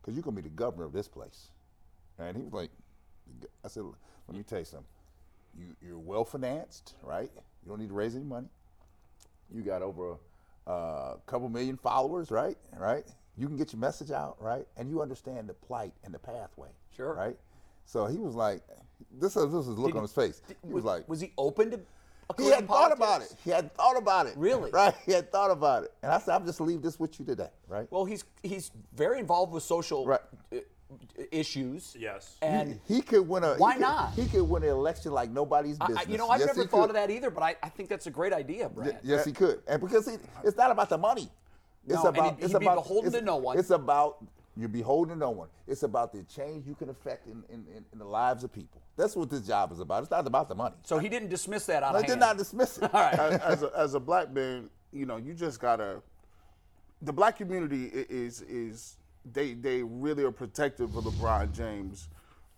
[0.00, 1.48] because you're gonna be the governor of this place.
[2.18, 2.70] And he was like,
[3.64, 3.84] I said,
[4.28, 4.86] let me tell you something.
[5.58, 7.30] You, you're well financed, right?
[7.62, 8.48] You don't need to raise any money.
[9.54, 10.16] You got over
[10.66, 12.56] a uh, couple million followers, right?
[12.76, 13.04] Right?
[13.36, 14.66] You can get your message out, right?
[14.76, 17.14] And you understand the plight and the pathway, Sure.
[17.14, 17.36] right?
[17.84, 18.62] So he was like,
[19.20, 20.40] this is this is the look Did on his face.
[20.46, 21.80] did- He was like, was he open to?
[22.38, 23.34] he had thought about it.
[23.44, 24.34] He had thought about it.
[24.36, 24.70] Really?
[24.72, 24.94] Right?
[25.04, 25.92] He had thought about it.
[26.02, 27.86] And I said, I'm just leave this with you today, right?
[27.90, 30.20] Well, he's he's very involved with social Right.
[31.30, 31.96] Issues.
[31.98, 32.36] Yes.
[32.42, 33.54] And he could win a.
[33.54, 34.12] Why he could, not?
[34.14, 35.98] He could win an election like nobody's business.
[36.06, 36.90] I, you know, I've Yes, never thought could.
[36.90, 39.00] of that either, but I, I think that's a great idea, Y- Brad.
[39.02, 41.28] Yes, he could, and because he, it's not about the money.
[41.86, 43.58] It's No, and about he'd- it's he'd be about beholden it's, to no one.
[43.58, 44.24] It's about
[44.56, 45.48] You're beholden to no one.
[45.66, 48.80] It's about the change you can affect in, in, in, in the lives of people.
[48.96, 50.02] That's what this job is about.
[50.02, 50.74] It's not about the money.
[50.84, 52.20] So he didn't dismiss that out I of did hand.
[52.20, 52.90] not dismiss it.
[52.94, 56.02] as, as, a, as a black man, you know, you just gotta.
[57.00, 58.96] The black community is is
[59.30, 62.08] they they really are protective of LeBron James,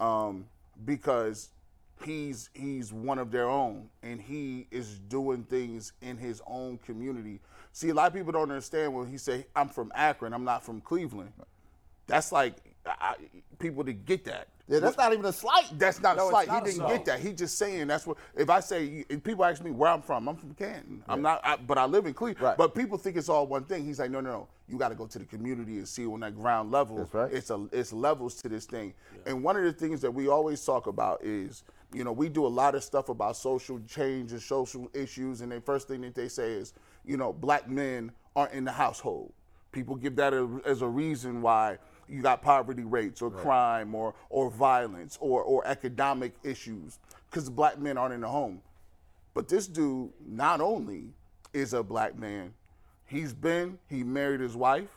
[0.01, 0.47] um,
[0.85, 1.51] because
[2.05, 7.41] he's he's one of their own, and he is doing things in his own community.
[7.73, 10.65] See, a lot of people don't understand when he say, "I'm from Akron, I'm not
[10.65, 11.33] from Cleveland."
[12.07, 13.17] That's like I,
[13.59, 14.49] people to get that.
[14.67, 15.67] Yeah, that's not even a slight.
[15.79, 16.49] That's not No, a slight.
[16.49, 17.21] not He didn't get that.
[17.21, 18.17] He just saying that's what.
[18.35, 21.03] If I say, if people ask me where I'm from, I'm from Canton.
[21.07, 22.43] I'm not, I, but I live in Cleveland.
[22.43, 22.57] Right.
[22.57, 23.85] But people think it's all one thing.
[23.85, 24.49] He's like, no, no, no.
[24.67, 26.97] You got to go to the community and see on that ground level.
[26.97, 27.33] That's right.
[27.33, 28.95] It's a, it's levels to this thing.
[29.27, 32.47] And one of the things that we always talk about is, you know, we do
[32.47, 36.15] a lot of stuff about social change and social issues, and the first thing that
[36.15, 36.73] they say is,
[37.05, 39.33] you know, black men aren't in the household.
[39.73, 44.15] People give that a, as a reason why you got poverty rates or crime or
[44.31, 46.99] or violence or or economic issues
[47.31, 48.61] because black men aren't in the home.
[49.35, 51.09] But this dude not only
[51.53, 52.55] is a black man,
[53.07, 54.91] he's been he married his wife,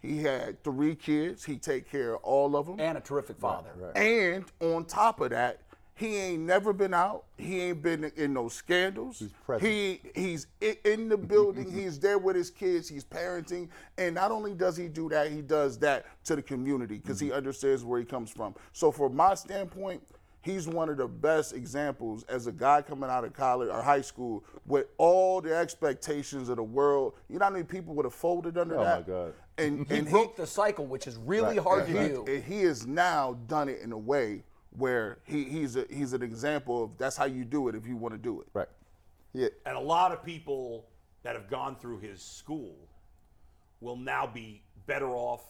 [0.00, 3.70] he had three kids, he take care of all of them, and a terrific father.
[3.96, 5.60] and on top of that,
[5.96, 7.24] he ain't never been out.
[7.38, 9.20] He ain't been in no scandals.
[9.20, 9.70] He's present.
[9.70, 11.70] He he's in the building.
[11.70, 12.88] he's there with his kids.
[12.88, 16.96] He's parenting, and not only does he do that, he does that to the community
[16.96, 17.36] because he mm-hmm.
[17.36, 18.56] understands where he comes from.
[18.72, 20.02] So, from my standpoint,
[20.42, 24.00] he's one of the best examples as a guy coming out of college or high
[24.00, 27.14] school with all the expectations of the world.
[27.28, 29.04] You know how many people would have folded under that?
[29.08, 29.14] Oh, my?
[29.26, 29.34] God.
[29.58, 32.26] And He and broke the cycle, which is really Right, hard right, to right.
[32.26, 32.32] do.
[32.32, 34.42] and he has now done it in a way
[34.76, 37.96] where he, he's a, he's an example of that's how you do it if you
[37.96, 38.48] want to do it.
[38.52, 38.68] Right.
[39.32, 39.48] Yeah.
[39.66, 40.84] And a lot of people
[41.22, 42.74] that have gone through his school
[43.80, 45.42] will now be better off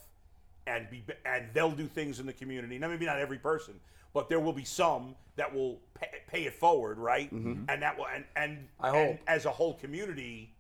[0.67, 2.79] and be and they'll do things in the community.
[2.79, 3.75] Now maybe not every person,
[4.13, 7.33] but there will be some that will pay, pay it forward, right?
[7.35, 7.65] Mm-hmm.
[7.69, 9.19] And that will and and, I and hope.
[9.27, 10.51] as a whole community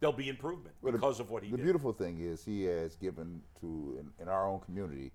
[0.00, 1.60] there'll be improvement Well, the- because of what he the did.
[1.62, 5.12] The beautiful thing is he has given to in, in our own community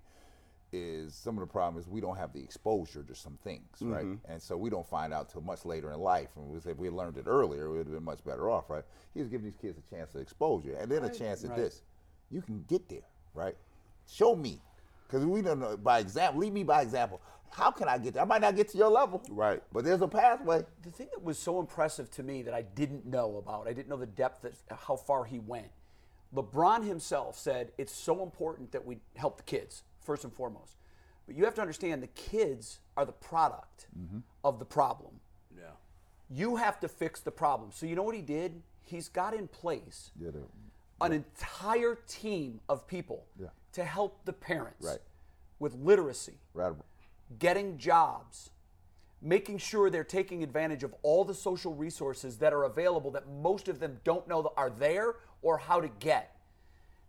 [0.72, 4.04] is some of the problem is we don't have the exposure to some things, right?
[4.04, 4.32] Mm-hmm.
[4.32, 6.28] And so we don't find out till much later in life.
[6.36, 8.50] And we say if we had learned it earlier, we would have been much better
[8.50, 8.84] off, right?
[9.14, 11.58] He's giving these kids a chance of exposure and then a chance at right.
[11.58, 11.82] this.
[12.30, 13.56] You can get there, right?
[14.08, 14.60] Show me,
[15.06, 16.40] because we don't know by example.
[16.40, 17.20] Lead me by example.
[17.50, 18.22] How can I get there?
[18.22, 19.60] I might not get to your level, Right.
[19.72, 20.64] But there's a pathway.
[20.82, 23.88] the thing that was so impressive to me that I didn't know about, I didn't
[23.88, 24.54] know the depth of
[24.86, 25.66] how far he went.
[26.32, 30.76] LeBron himself said it's so important that we help the kids first and foremost.
[31.26, 33.86] But you have to understand the kids are the product
[34.44, 35.20] of the problem.
[35.56, 35.70] yeah.
[36.32, 37.70] You have to fix the problem.
[37.72, 38.62] So you know what he did?
[38.82, 40.44] He's got in place Yeah, the-
[41.00, 43.48] an entire team of people Yeah.
[43.72, 45.00] to help the parents Right.
[45.58, 46.74] with literacy, right.
[47.38, 48.50] getting jobs,
[49.20, 53.68] making sure they're taking advantage of all the social resources that are available that most
[53.68, 56.36] of them don't know are there or how to get.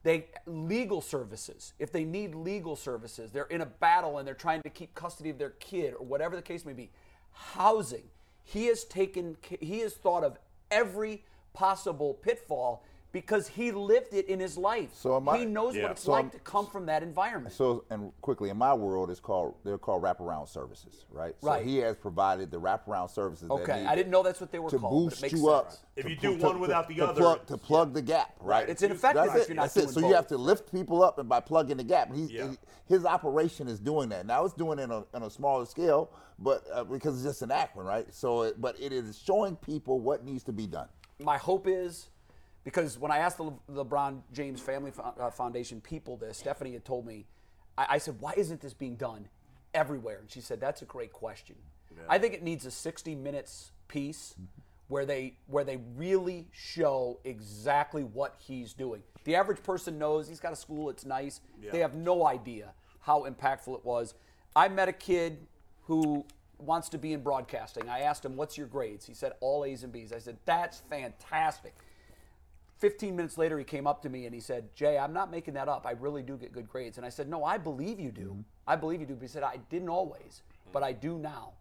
[0.03, 1.73] They legal services.
[1.77, 5.29] If they need legal services, they're in a battle and they're trying to keep custody
[5.29, 6.89] of their kid or whatever the case may be.
[7.31, 8.03] Housing.
[8.43, 10.37] He has taken he has thought of
[10.71, 14.89] every possible pitfall because he lived it in his life.
[14.93, 15.83] So am I- he knows Yeah.
[15.83, 17.53] what it's So like I'm- to come from that environment.
[17.53, 21.35] So and quickly in my world, it's called they're called wraparound services, right?
[21.41, 21.59] Right.
[21.61, 23.47] So he has provided the wraparound services.
[23.49, 25.31] that Okay, I didn't know that's what they were to called, but it boost makes
[25.33, 25.49] you sense.
[25.49, 25.71] up.
[25.97, 28.01] If to you pu- do to- one without the to other, plug, to plug the
[28.01, 28.69] gap, right?
[28.69, 29.47] It's ineffective That's if it.
[29.49, 29.91] you're not That's doing it.
[29.91, 30.09] So both.
[30.09, 32.49] you have to lift people up, and by plugging the gap, he's, Yeah.
[32.51, 34.25] he- his operation is doing that.
[34.25, 37.51] Now it's doing it on, on a smaller scale, but uh, because it's just an
[37.51, 38.13] Akron, right?
[38.13, 40.87] So, it, but it is showing people what needs to be done.
[41.19, 42.09] my hope is
[42.63, 46.73] because when I asked the Le- LeBron James Family Fo- uh, Foundation people this, Stephanie
[46.73, 47.25] had told me,
[47.77, 49.27] I, I said, why isn't this being done
[49.73, 50.19] everywhere?
[50.21, 51.55] And she said, that's a great question.
[52.07, 54.35] I think it needs a 60 minutes piece
[54.87, 59.01] where they where they really show exactly what he's doing.
[59.23, 61.41] The average person knows he's got a school, it's nice.
[61.71, 64.13] They have no idea how impactful it was.
[64.55, 65.47] I met a kid
[65.83, 66.25] who
[66.57, 67.89] wants to be in broadcasting.
[67.89, 70.79] I asked him, "What's your grades?" He said, "All A's and B's." I said, "That's
[70.79, 71.73] fantastic."
[72.81, 75.53] 15 minutes later, he came up to me and he said, Jay, I'm not making
[75.53, 75.85] that up.
[75.85, 76.97] I really do get good grades.
[76.97, 78.29] And I said, No, I believe you do.
[78.29, 78.41] Mm-hmm.
[78.67, 79.13] I believe you do.
[79.13, 80.41] But he said, I didn't always,
[80.73, 81.53] but I do now.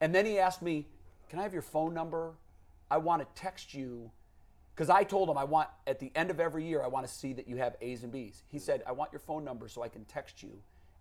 [0.00, 0.88] And then he asked me,
[1.30, 2.32] Can I have your phone number?
[2.90, 4.10] I want to text you.
[4.74, 7.12] Because I told him I want, at the end of every year, I want to
[7.12, 8.42] see that you have A's and B's.
[8.48, 10.50] He said, I want your phone number so I can text you.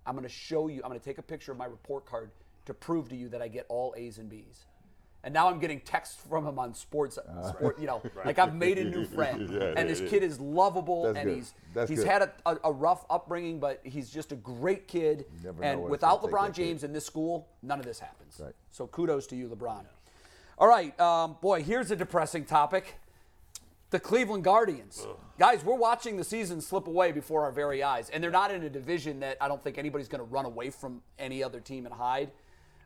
[0.06, 2.32] I'm going to show you, I'm going to take a picture of my report card
[2.68, 4.66] to prove to you that I get all A's and B's.
[5.26, 7.18] And now I'm getting texts from him on sports,
[7.50, 10.08] sport, you know, like I've made a new friend, Yeah, and yeah, this yeah.
[10.08, 11.36] kid is lovable, That's and good.
[11.36, 12.08] he's That's he's good.
[12.08, 15.26] had a, a, a rough upbringing, but he's just a great kid.
[15.62, 16.54] and without LeBron kid.
[16.56, 18.40] James in this school, none of this happens.
[18.42, 18.54] Right.
[18.72, 19.84] So kudos to you, LeBron.
[20.60, 22.96] All right, um, boy, here's a depressing topic.
[23.90, 25.06] The Cleveland Guardians.
[25.40, 28.10] Guys, we're watching the season slip away before our very eyes.
[28.10, 30.70] And they're not in a division that I don't think anybody's going to run away
[30.70, 32.32] from any other team and hide.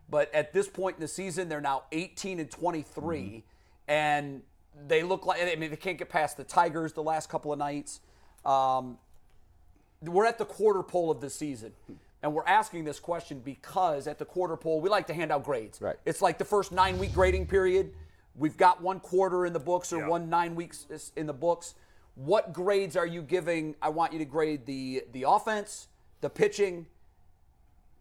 [0.09, 3.43] But at this point in the season, they're now 18 and 23.
[3.87, 4.41] And
[4.87, 7.59] they look like, I mean, they can't get past the Tigers the last couple of
[7.59, 7.99] nights.
[8.45, 8.97] Um,
[10.01, 11.73] we're at the quarter pole of the season.
[12.21, 15.43] And we're asking this question because at the quarter pole, we like to hand out
[15.43, 15.81] grades.
[15.81, 15.95] Right.
[16.05, 17.93] It's like the first nine week grading period.
[18.35, 20.07] We've got one quarter in the books or Yeah.
[20.07, 21.75] one nine weeks in the books.
[22.15, 23.75] What grades are you giving?
[23.81, 25.87] I want you to grade the the offense,
[26.21, 26.87] the pitching.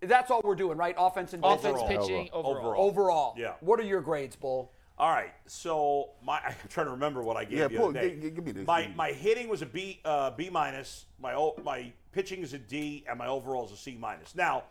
[0.00, 0.94] That's all we're doing, right?
[0.96, 1.88] Offense and Offense, overall.
[1.88, 2.56] pitching, overall.
[2.56, 2.86] Overall.
[2.88, 3.34] Overall.
[3.36, 3.54] Yeah.
[3.60, 4.72] What are your grades, Bull?
[4.96, 8.00] All right, so my I'm trying to remember what I gave Yeah, the pull- other
[8.00, 8.14] day.
[8.16, 11.06] gi- gi- give me this, My give my hitting was a B uh, B minus.
[11.20, 14.34] My my pitching is a D, and my overall is a C minus.
[14.34, 14.64] Now,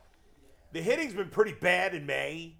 [0.73, 2.55] the hitting's been pretty bad in May,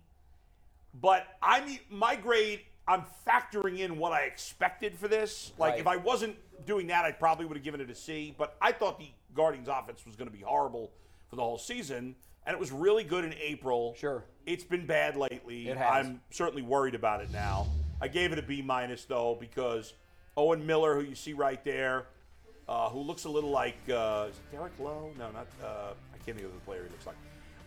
[0.94, 2.62] but I'm my grade.
[2.90, 5.52] I'm factoring in what I expected for this.
[5.58, 5.80] Like Right.
[5.82, 8.34] if I wasn't doing that, I probably would have given it a C.
[8.38, 10.92] But I thought the Guardians' offense was going to be horrible
[11.30, 12.16] for the whole season,
[12.48, 13.94] and it was really good in April.
[14.00, 14.24] Sure.
[14.46, 15.68] It's been bad lately.
[15.68, 16.06] It has.
[16.06, 17.68] I'm certainly worried about it now.
[18.02, 19.94] I gave it a B minus though because
[20.38, 22.06] Owen Miller, who you see right there,
[22.70, 25.12] uh, who looks a little like uh, is it Derek Lowe?
[25.20, 25.48] No, not.
[25.62, 27.18] Uh, I can't think of the player he looks like.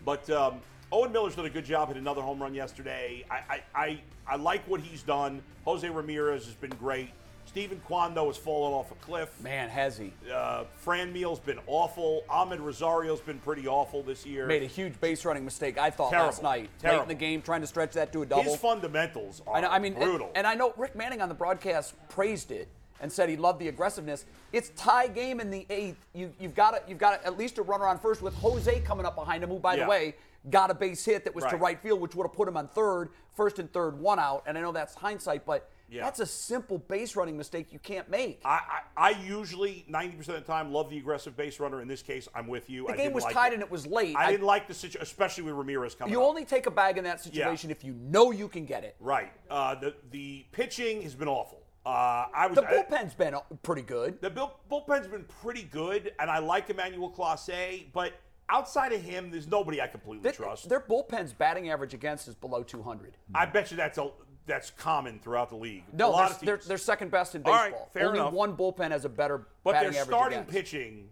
[0.02, 1.88] But um, Owen Miller's done a good job.
[1.88, 3.24] Hit another home run yesterday.
[3.30, 5.42] I, I, I, I like what he's done.
[5.66, 7.10] Jose Ramirez has been great.
[7.46, 9.40] Steven Kwan has fallen off a cliff.
[9.40, 12.22] Man, has he Uh, Franmil's been awful.
[12.30, 14.46] Amed Rosario's been pretty awful this year.
[14.46, 15.76] made a huge base running mistake?
[15.76, 16.26] I thought Terrible.
[16.28, 18.44] last night, late in the game, trying to stretch that to a double.
[18.44, 20.30] His fundamentals are I, know, I mean, and- brutal.
[20.34, 22.68] And, I know Rick Manning on the broadcast praised it
[23.00, 24.26] and said he loved the aggressiveness.
[24.52, 25.96] It's tie game in the eighth.
[26.12, 29.06] You, you've got to, you've got at least a runner on first with Jose coming
[29.06, 29.84] up behind him, who, by Yeah.
[29.84, 30.14] the way,
[30.50, 31.60] got a base hit that was to Right.
[31.60, 34.44] right field, which would have put him on third, first and third, one out.
[34.46, 36.04] And I know that's hindsight, but Yeah.
[36.04, 38.40] that's a simple base running mistake you can't make.
[38.44, 38.60] I,
[38.96, 41.82] I, I usually 90% of the time love the aggressive base runner.
[41.82, 42.86] In this case, I'm with you.
[42.86, 43.54] the I game was like tied it.
[43.54, 44.14] and it was late.
[44.16, 46.12] I, I- didn't like the situation, especially with Ramirez coming.
[46.12, 46.28] you up.
[46.28, 48.96] only take a bag in that situation if you know you can get it.
[49.00, 49.32] right.
[49.50, 51.58] Uh, the the pitching has been awful.
[51.84, 54.20] Uh, I was The bullpen's been pretty good.
[54.20, 58.12] the bull, bullpen's been pretty good, and I like Emmanuel Clase, but
[58.50, 60.68] outside of him, there's nobody I completely trust.
[60.68, 63.16] their bullpen's batting average against is below 200.
[63.34, 64.10] I bet you that's a
[64.50, 65.84] that's common throughout the league.
[65.92, 67.60] a No, lot they're, they're, they're second best in baseball.
[67.62, 68.32] right, fair Only enough.
[68.32, 70.52] one bullpen has a better but batting their starting against.
[70.52, 71.08] pitching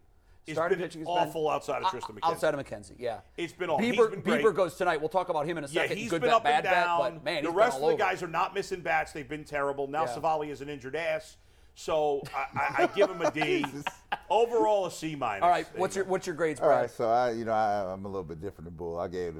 [0.48, 2.30] has Starting been pitching has been- awful outside of Triston McKenzie.
[2.30, 3.20] Outside of McKenzie, yeah.
[3.36, 4.22] It's been all- Bieber, been.
[4.42, 4.98] Bieber goes tonight.
[4.98, 5.90] We'll talk about him in a second.
[5.90, 7.00] Yeah, he's Good been bet, up and down.
[7.02, 7.96] bet, but man, the rest of the over.
[7.96, 9.12] guys are not missing bats.
[9.12, 9.86] They've been terrible.
[9.88, 10.14] Now Yeah.
[10.14, 11.36] Civale is an injured ass,
[11.82, 13.64] so I, I, I give him a D.
[14.30, 15.42] Overall, a C minus.
[15.44, 16.10] All right, what's your go.
[16.10, 16.80] what's your grades, All Brad?
[16.82, 18.98] right, so I, you know, I, I'm a little bit different than Bull.
[18.98, 19.34] I gave,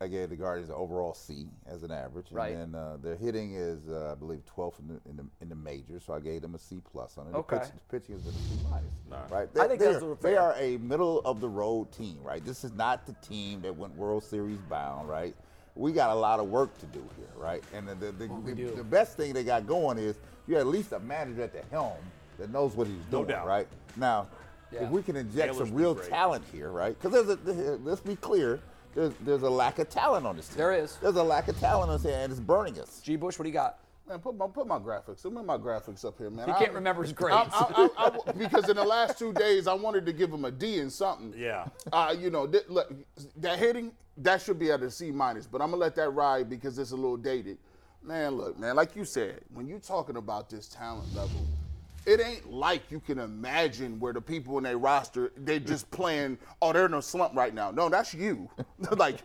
[0.00, 2.52] I gave, the Guardians an overall C as an average, Right.
[2.54, 5.48] and then uh, their hitting is, uh, I believe, 12th in the, in the in
[5.48, 7.34] the majors, so I gave them a C plus on it.
[7.34, 7.56] Okay.
[7.56, 9.48] The pitch, the pitching has been a C minus, right?
[9.58, 12.44] I think they, that's are- a they are a middle of the road team, right?
[12.44, 15.34] This is not the team that went World Series bound, right?
[15.74, 17.62] We got a lot of work to do here, right?
[17.74, 20.66] And the the, the, the, the best thing they got going is you have at
[20.66, 21.96] least a manager at the helm
[22.38, 23.46] that knows what he's No doing, doubt.
[23.46, 23.66] right?
[23.96, 24.26] Now,
[24.70, 24.84] Yeah.
[24.84, 26.08] if we can inject Taylor's some real great.
[26.08, 26.96] talent here, right?
[27.00, 28.60] Because there's a let's be clear,
[28.94, 30.58] there's there's a lack of talent on this team.
[30.58, 30.96] There is.
[31.00, 33.00] There's a lack of talent on this team, and it's burning us.
[33.02, 33.16] G.
[33.16, 33.78] Bush, what do you got?
[34.08, 35.22] Man, put my put my graphics.
[35.22, 36.46] Put my graphics up here, man.
[36.48, 37.50] He I- can't remember his grades.
[37.52, 40.78] I- I- because in the last two days, I wanted to give him a D
[40.78, 41.32] in something.
[41.36, 41.66] Yeah.
[41.92, 42.92] Uh, you know, th- look,
[43.36, 46.50] that hitting that should be at a C minus, but I'm gonna let that ride
[46.50, 47.58] because it's a little dated.
[48.02, 51.46] Man, look, man, like you said, when you're talking about this talent level,
[52.04, 56.36] it ain't like you can imagine where the people in their roster they just playing.
[56.60, 57.70] Oh, they're in a slump right now.
[57.70, 58.50] No, that's you.
[58.96, 59.18] like,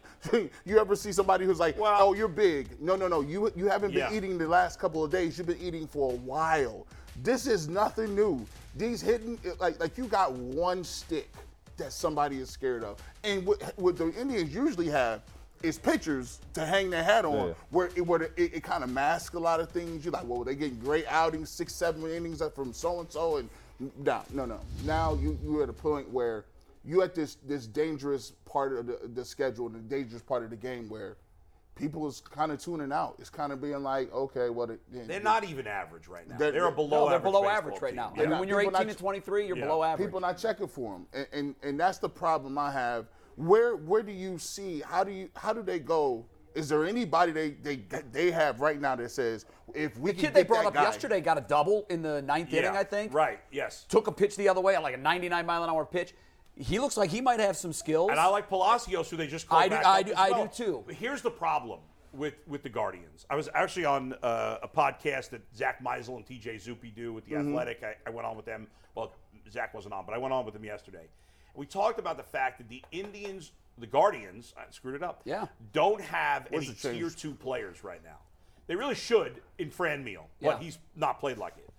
[0.66, 2.80] you ever see somebody who's like, Well- oh, you're big.
[2.80, 3.22] No, no, no.
[3.22, 4.14] You you haven't been Yeah.
[4.14, 5.38] eating the last couple of days.
[5.38, 6.86] You've been eating for a while.
[7.24, 8.46] This is nothing new.
[8.76, 11.32] These hidden like like you got one stick
[11.78, 15.22] that somebody is scared of, and what, what the Indians usually have
[15.64, 17.54] is pictures to hang their hat on, Yeah.
[17.72, 20.06] where it, where it, it kind of masks a lot of things.
[20.06, 23.50] You're like, well, they getting great outings, six, seven innings from so and so, and
[23.98, 24.60] no, no, no.
[24.86, 26.46] Now you you're at a point where
[26.86, 30.56] you at this this dangerous part of the, the schedule, the dangerous part of the
[30.56, 31.18] game where
[31.76, 33.16] people is kind of tuning out.
[33.20, 34.72] It's kind of being like, okay, what?
[34.72, 36.36] It, They're not even average right now.
[36.38, 37.24] They're- They're, a below No, they're average.
[37.24, 37.96] below baseball average right team.
[37.98, 38.14] now.
[38.16, 38.24] Yeah.
[38.24, 39.66] I mean, when you're 18 not- and 23, you're Yeah.
[39.66, 40.08] below average.
[40.08, 43.06] people not checking for them, and, and and that's the problem I have.
[43.38, 46.26] Where where do you see how do you how do they go
[46.56, 47.76] Is there anybody they they
[48.12, 51.22] they have right now that says if we The kid they brought up guy, yesterday
[51.22, 53.14] got a double in the ninth inning, I think.
[53.14, 53.40] Right.
[53.52, 53.86] Yes.
[53.90, 56.14] Took a pitch the other way, like a 99 mile an hour pitch.
[56.56, 58.10] He looks like he might have some skills.
[58.10, 60.42] And I like Palacios, who they just called I do- back I do- as I
[60.42, 60.84] do too.
[60.88, 61.80] But here's the problem
[62.14, 63.28] with with the Guardians.
[63.30, 67.26] I was actually on uh, a podcast that Zach Meisel and TJ Zuppe do with
[67.26, 67.50] the Mm-hmm.
[67.50, 67.84] Athletic.
[67.84, 68.66] I, I went on with them.
[68.96, 69.14] Well,
[69.52, 71.08] Zach wasn't on, but I went on with them yesterday.
[71.58, 75.22] We talked about the fact that the Indians, the Guardians, I screwed it up.
[75.26, 75.48] Yeah.
[75.74, 78.20] Don't have What's any tier two players right now.
[78.68, 80.60] They really should in Franmil, but Yeah.
[80.60, 81.70] he's not played like it.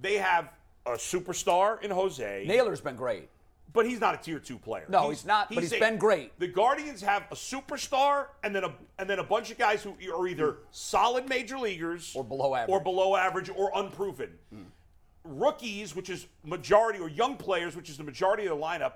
[0.00, 0.50] They have
[0.84, 2.44] a superstar in Jose.
[2.46, 3.28] Naylor's been great.
[3.72, 4.86] But he's not a tier two player.
[4.88, 6.36] No, he's not, but he's been great.
[6.40, 9.94] The Guardians have a superstar and then a and then a bunch of guys who
[10.12, 12.72] are either solid major leaguers Or below average.
[12.74, 14.36] or below average or unproven.
[14.52, 14.62] Hmm.
[15.22, 18.94] Rookies, which is majority, or young players, which is the majority of the lineup,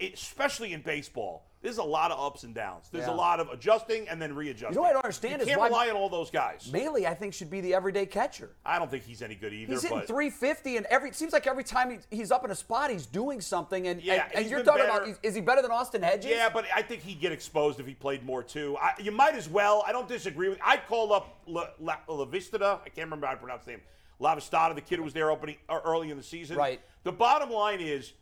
[0.00, 1.44] especially in baseball.
[1.60, 2.88] There's a lot of ups and downs.
[2.92, 3.12] There's Yeah.
[3.12, 4.68] a lot of adjusting and then readjusting.
[4.70, 6.70] You know what I don't understand You is can't why- rely on all those guys.
[6.72, 8.50] Maile, I think, should be the everyday catcher.
[8.64, 9.72] I don't think he's any good either.
[9.72, 12.52] He's hitting but 350, and every it seems like every time he, he's up in
[12.52, 13.88] a spot, he's doing something.
[13.88, 15.04] And, Yeah, and, and you're talking better.
[15.06, 16.30] about, is- he better than Austin Hedges?
[16.30, 18.76] Yeah, but I think he'd get exposed if he played more too.
[18.80, 19.82] I, you might as well.
[19.84, 20.60] I don't disagree with.
[20.64, 22.22] I'd call up La, La, La.
[22.24, 23.80] I can't remember how to pronounce his name.
[24.20, 26.56] La Vistata, the kid who was there opening uh, early in the season.
[26.56, 26.80] Right.
[27.02, 28.12] The bottom line is,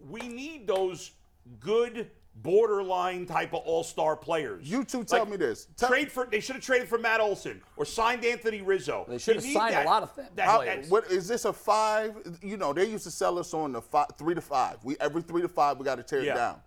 [0.00, 1.12] we need those
[1.60, 2.10] good
[2.42, 4.70] borderline type of all-star players.
[4.70, 5.68] You two tell Like, me this.
[5.76, 6.26] Tell- trade for.
[6.26, 9.06] They should have traded for Matt Olson or signed Anthony Rizzo.
[9.08, 10.66] They should have need signed a lot of them that- players.
[10.68, 12.14] that's- What is this a five?
[12.42, 14.78] You know, they used to sell us on the five, three to five.
[14.84, 16.32] We every three to five we got to tear Yeah.
[16.32, 16.60] it down.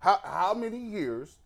[0.00, 1.38] How how many years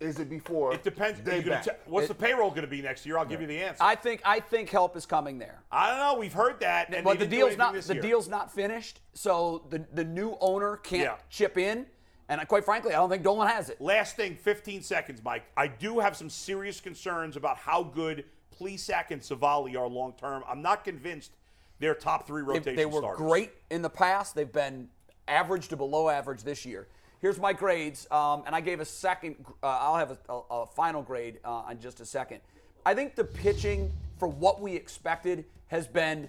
[0.00, 0.74] is it before?
[0.74, 1.20] It depends.
[1.20, 1.64] They You're back?
[1.64, 3.18] te- what's the payroll going to be next year?
[3.18, 3.82] I'll give you the answer.
[3.82, 5.62] I think I think help is coming there.
[5.70, 6.18] I don't know.
[6.18, 6.92] We've heard that.
[6.94, 8.02] And but the deal's not the year.
[8.02, 11.16] deal's not finished, so the the new owner can't Yeah.
[11.30, 11.86] chip in.
[12.28, 13.78] And quite frankly, I don't think Dolan has it.
[13.82, 15.44] Last thing, 15 seconds, Mike.
[15.58, 18.24] I do have some serious concerns about how good
[18.58, 20.42] Plesac and Civale are long term.
[20.48, 21.32] I'm not convinced
[21.80, 23.18] they're top three They, rotation they were starters.
[23.18, 24.34] great in the past.
[24.34, 24.88] They've been
[25.28, 26.88] average to below average this year.
[27.24, 29.36] Here's my grades, um, and I gave a second.
[29.62, 32.40] Uh, I'll have a, a, a final grade uh, in just a second.
[32.84, 36.28] I think the pitching for what we expected has been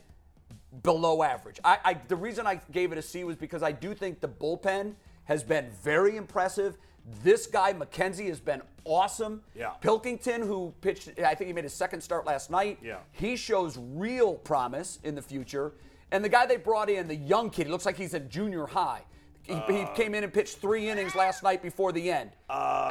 [0.83, 1.59] below average.
[1.65, 4.29] I, I the reason I gave it a C was because I do think the
[4.29, 4.93] bullpen
[5.25, 6.77] has been very impressive.
[7.25, 9.41] This guy McKenzie has been awesome.
[9.53, 9.71] Yeah.
[9.81, 12.79] Pilkington, who pitched, I think he made his second start last night.
[12.81, 12.99] Yeah.
[13.11, 15.73] He shows real promise in the future.
[16.13, 18.65] And the guy they brought in, the young kid, he looks like he's in junior
[18.65, 19.01] high.
[19.47, 22.31] He, he Uh, came in and pitched three innings last night before the end.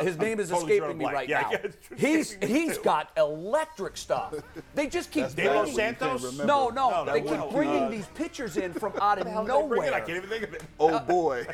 [0.00, 1.50] His name is totally escaping me right Yeah, now.
[1.52, 2.82] yeah, it's he's escaping me he's too.
[2.84, 4.34] got electric stuff.
[4.74, 6.22] They just keep De Los bringing, Santos?
[6.22, 6.46] remember.
[6.46, 9.40] no, no, No, they keep was- bringing uh, these pitchers in from out of How
[9.42, 9.54] did they?
[9.54, 9.90] I nowhere.
[9.92, 10.62] can't even think of it.
[10.78, 11.44] oh boy.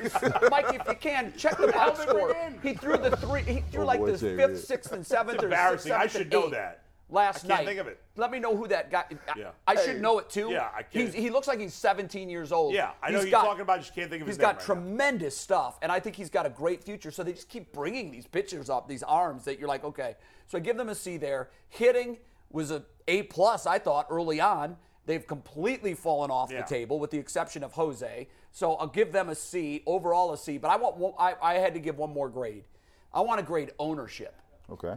[0.51, 2.36] Mike, if you can, check the box score.
[2.62, 3.42] He threw the three.
[3.42, 4.59] He threw Oh, like boy, the fifth, Reed.
[4.59, 5.36] sixth, and seventh.
[5.36, 5.92] It's or sixth, embarrassing.
[5.92, 6.80] I should know that.
[7.12, 7.66] Last I can't night.
[7.66, 8.00] think of it.
[8.16, 9.04] Let me know who that guy.
[9.11, 9.50] I- Yeah.
[9.66, 10.50] I should know it too.
[10.50, 11.06] Yeah, I can't.
[11.06, 12.72] He's, he looks like he's 17 years old.
[12.74, 13.78] Yeah, I know He's got- you're talking about.
[13.78, 14.88] I just can't think of He's his got name right now.
[14.90, 17.11] tremendous stuff, and I think he's got a great future.
[17.11, 20.16] So they just keep bringing these pitchers up, these arms that you're like, okay.
[20.46, 21.50] So I give them a C there.
[21.68, 22.18] Hitting
[22.50, 24.76] was a A plus, I thought, early on.
[25.06, 26.61] They've completely fallen off Yeah.
[26.62, 28.28] the table, with the exception of Jose.
[28.52, 30.58] So I'll give them a C, overall a C.
[30.58, 32.64] But I want, I, I had to give one more grade.
[33.12, 34.34] I want to grade ownership.
[34.70, 34.94] Okay.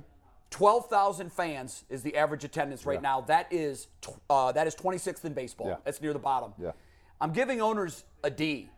[0.53, 3.01] 12,000 fans is the average attendance right Yeah.
[3.01, 3.21] now.
[3.21, 3.87] That is
[4.29, 5.67] uh, that is 26th in baseball.
[5.67, 5.77] Yeah.
[5.83, 6.53] That's near the bottom.
[6.61, 6.73] Yeah.
[7.19, 8.69] I'm giving owners a D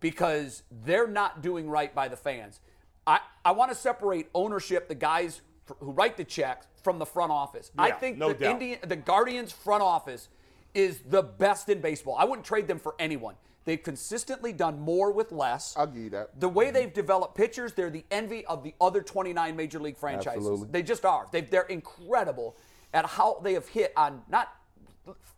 [0.00, 2.60] because they're not doing right by the fans.
[3.06, 5.42] I, I want to separate ownership, the guys
[5.80, 7.70] who write the checks, from the front office.
[7.76, 8.50] I think no the.
[8.50, 10.30] Indian, the Guardians front office
[10.72, 12.16] is the best in baseball.
[12.18, 13.34] I wouldn't trade them for anyone.
[13.64, 15.74] They've consistently done more with less.
[15.76, 16.40] I'll give you that.
[16.40, 16.74] The way mm-hmm.
[16.74, 20.38] they've developed pitchers, they're the envy of the other 29 major league franchises.
[20.38, 20.68] Absolutely.
[20.70, 21.28] They just are.
[21.30, 22.56] They, they're incredible
[22.92, 24.48] at how they have hit on not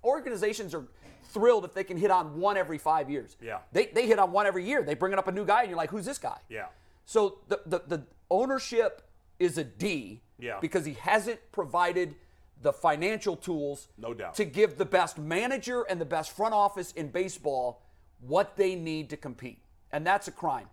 [0.02, 0.84] organizations are
[1.30, 3.36] thrilled if they can hit on one every five years.
[3.42, 3.58] Yeah.
[3.72, 4.82] They, they hit on one every year.
[4.82, 6.38] They bring it up a new guy and you're like, who's this guy?
[6.48, 6.66] Yeah.
[7.06, 9.02] So the, the, the ownership
[9.38, 10.58] is a D Yeah.
[10.60, 12.14] because he hasn't provided
[12.62, 14.34] the financial tools No doubt.
[14.36, 17.82] to give the best manager and the best front office in baseball
[18.26, 19.58] what they need to compete.
[19.92, 20.68] And that's a crime.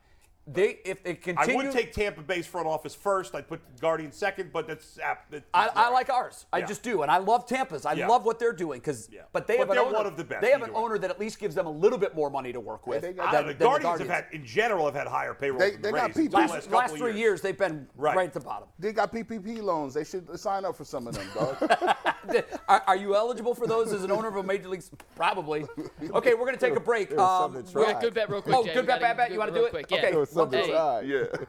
[0.48, 1.54] They if they continue.
[1.54, 3.36] I would take Tampa Bay's front office first.
[3.36, 4.98] I'd put Guardian second, but that's.
[4.98, 6.48] ap- that's I, I like ours.
[6.52, 6.66] I Yeah.
[6.66, 7.86] just do, and I love Tampa's.
[7.86, 8.08] I Yeah.
[8.08, 9.22] love what they're doing because, Yeah.
[9.34, 9.98] but they But have an they're owner.
[9.98, 10.80] one of the best They have an way.
[10.80, 13.04] owner that at least gives them a little bit more money to work with.
[13.04, 15.60] they got- than- the than the Guardians have had, in general, have had higher payroll.
[15.60, 17.42] They- than they the got Rays people- the last, last three years.
[17.42, 18.16] they've been Right.
[18.16, 18.28] right.
[18.28, 18.68] at the bottom.
[18.80, 19.94] They got PPP loans.
[19.94, 21.56] They should sign up for some of them, dog.
[22.68, 24.84] are, are you eligible for those as an owner of a major league?
[25.16, 25.68] Probably.
[26.14, 27.12] Okay, we're gonna take a break.
[27.12, 27.94] Um, something to we're- try.
[27.94, 28.56] Yeah, good bet, real quick.
[28.56, 29.32] Oh, good bet, bad bet.
[29.32, 29.74] You want to do it?
[29.92, 30.12] Okay.
[30.32, 30.72] It was something Hey.
[30.72, 31.02] to.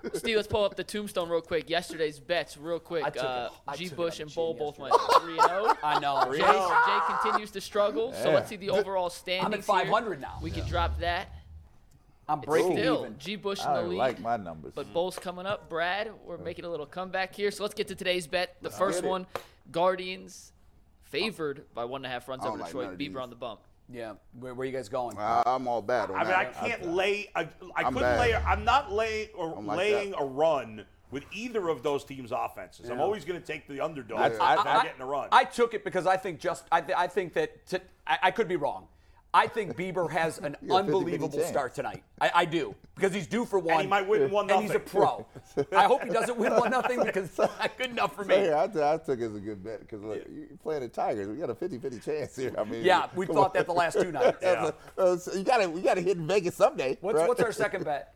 [0.05, 0.11] Yeah.
[0.15, 1.71] Steve, let's pull up the tombstone real quick.
[1.71, 3.05] Yesterday's bets, real quick.
[3.05, 3.85] I took it- uh, I G.
[3.85, 5.25] took it Bush on and Bull chin both went yesterday.
[5.37, 5.77] 3 0.
[5.83, 6.25] I know.
[6.33, 8.13] Jay, Jay continues to struggle.
[8.13, 9.47] So let's see the overall standings.
[9.47, 9.93] I'm at here.
[9.93, 10.39] 500 now.
[10.43, 11.29] We can drop that.
[12.29, 13.19] I'm breaking Still, even.
[13.19, 13.37] G.
[13.37, 13.97] Bush in I the don't lead.
[13.99, 14.73] like my numbers.
[14.75, 15.69] But Bull's coming up.
[15.69, 17.51] Brad, we're making a little comeback here.
[17.51, 18.57] So let's get to today's bet.
[18.63, 19.11] The first get it.
[19.11, 19.27] one
[19.71, 20.53] Guardians
[21.03, 22.85] favored by one and a half runs I over don't like Detroit.
[22.85, 23.09] none of these.
[23.11, 23.61] Bieber on the bump.
[23.93, 24.15] Yeah.
[24.39, 25.17] Where, where you guys going?
[25.19, 26.39] I, I'm all bad on I mean, that.
[26.63, 27.29] I can't lay.
[27.35, 28.21] I, I couldn't bad.
[28.21, 28.35] lay.
[28.35, 30.21] I'm not laying or I'm like laying that.
[30.21, 32.89] a run with either of those teams' offenses.
[32.89, 34.19] I'm always going to take the underdog.
[34.21, 35.29] I- if I- I'm I- getting a run.
[35.31, 37.53] I took it because I think just I, th- I think that
[38.07, 38.89] I could be wrong.
[39.35, 42.03] I think Bieber has an got a 50-50 unbelievable start tonight.
[42.21, 43.81] I, I do because he's due for one.
[43.81, 45.27] he might win one And he's a pro.
[45.75, 48.35] I hope he doesn't win one nothing because it's not good enough for So me.
[48.37, 50.89] here, I, t- I took it as a good bet because look, you're playing the
[50.89, 51.29] Tigers.
[51.29, 52.55] We got a 50-50 chance here.
[52.59, 53.51] I mean, Yeah, we thought on.
[53.55, 54.37] that the last two nights.
[54.43, 56.99] That's a- uh, so you got to we got to hit Vegas someday.
[57.01, 57.27] What's right?
[57.29, 58.15] what's our second bet?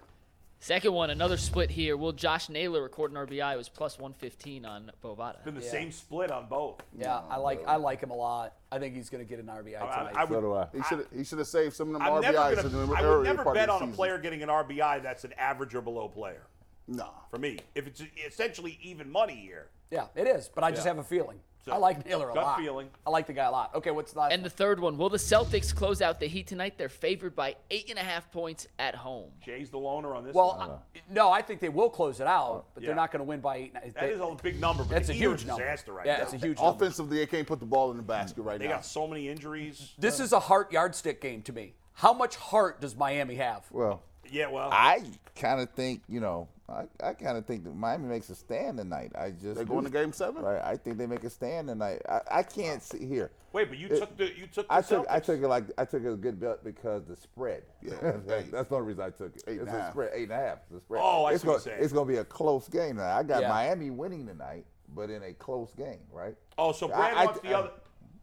[0.61, 1.97] Second one, another split here.
[1.97, 3.55] Will Josh Naylor record an RBI?
[3.55, 5.45] It was plus 115 on Bovada.
[5.45, 6.83] been the same split on both.
[6.99, 8.55] Yeah, I like I like him a lot.
[8.73, 10.17] I think he's going to get an RBI I, tonight.
[10.17, 10.35] I would.
[10.35, 10.67] So do I.
[10.75, 12.95] He should he should have saved some of them I'm never RBIs gonna, in the
[12.97, 15.75] I would never part bet on the a player getting an RBI that's an average
[15.75, 16.43] or below player.
[16.89, 17.11] Nah.
[17.31, 20.91] For me, if it's essentially even money here, yeah, it is, but I just Yeah.
[20.95, 21.39] have a feeling.
[21.67, 22.61] So, I like Naylor a gut lot.
[22.61, 22.89] feeling.
[23.05, 23.75] I like the guy a lot.
[23.75, 26.47] Okay, what's the last And the third one, will the Celtics close out the Heat
[26.47, 26.75] tonight?
[26.79, 29.31] They're favored by eight and a half points at home.
[29.45, 30.33] Jay's the loner on this.
[30.33, 30.71] Well, one.
[30.71, 30.79] I-
[31.11, 32.89] no, I think they will close it out, but Yeah.
[32.89, 33.75] they're not going to win by eight.
[33.75, 34.85] that they- is a big number.
[34.85, 35.65] But That's the a Heat are huge number.
[35.65, 36.23] disaster right yeah, now.
[36.23, 36.77] it's a huge number.
[36.77, 38.59] Offensively, they can't put the ball in the basket right now.
[38.59, 38.75] They now.
[38.77, 39.93] got so many injuries.
[39.99, 41.75] This is a heart yardstick game to me.
[41.95, 43.65] How much heart does Miami have?
[43.73, 45.03] Well, Yeah, well, I
[45.35, 48.79] kind of think you know, I, I kind of think that Miami makes a stand
[48.79, 49.13] tonight.
[49.17, 50.43] I just they're going to game seven?
[50.43, 52.03] Right, I think they make a stand tonight.
[52.09, 53.31] I, I can't see here.
[53.53, 55.65] wait, but you It- took the you took the I took I took it like
[55.79, 57.63] I took it a good bet because the spread.
[57.83, 59.45] Yeah, That- that's the only reason I took it.
[59.47, 59.91] Eight it's a a half.
[59.93, 60.59] spread, eight and a half.
[60.71, 61.01] The spread.
[61.05, 61.79] Oh, I it's see gonna, you're saying.
[61.85, 62.97] It's going to be a close game.
[62.97, 63.49] Now I got Yeah.
[63.49, 64.65] Miami winning tonight,
[64.95, 66.35] but in a close game, right?
[66.59, 67.71] Oh, so Brad I- I- wants the other.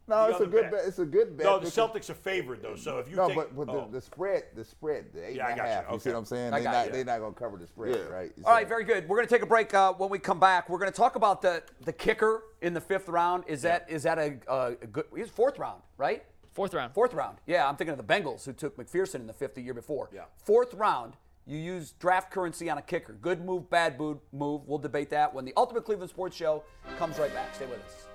[0.06, 0.82] No, it's a good bet.
[0.86, 1.46] It's a good bet.
[1.46, 2.76] No, the Celtics are favored though.
[2.76, 3.86] So if you No, take, but, but oh.
[3.90, 5.70] the, the spread, the spread, the eight Yeah, and a got you.
[5.72, 5.86] half.
[5.94, 6.52] You see what I'm saying?
[6.52, 8.14] They're not they not gonna cover the spread, Yeah.
[8.14, 8.32] right?
[8.44, 9.08] All right, very good.
[9.08, 9.74] We're going to take a break.
[9.74, 12.82] Uh, when we come back, we're going to talk about the the kicker in the
[12.82, 13.46] fifth round.
[13.48, 15.06] Is that is that a, a, a good?
[15.16, 16.24] He's fourth round, right?
[16.52, 16.94] Fourth round.
[16.94, 17.38] Fourth round.
[17.48, 20.10] Yeah, I'm thinking of the Bengals who took McPherson in the fifth the year before.
[20.14, 20.24] Yeah.
[20.44, 21.14] Fourth round.
[21.46, 23.14] You use draft currency on a kicker.
[23.14, 24.20] Good move, bad move.
[24.32, 26.64] We'll debate that when the Ultimate Cleveland Sports Show
[26.98, 27.56] comes right back.
[27.56, 28.08] Stay with us.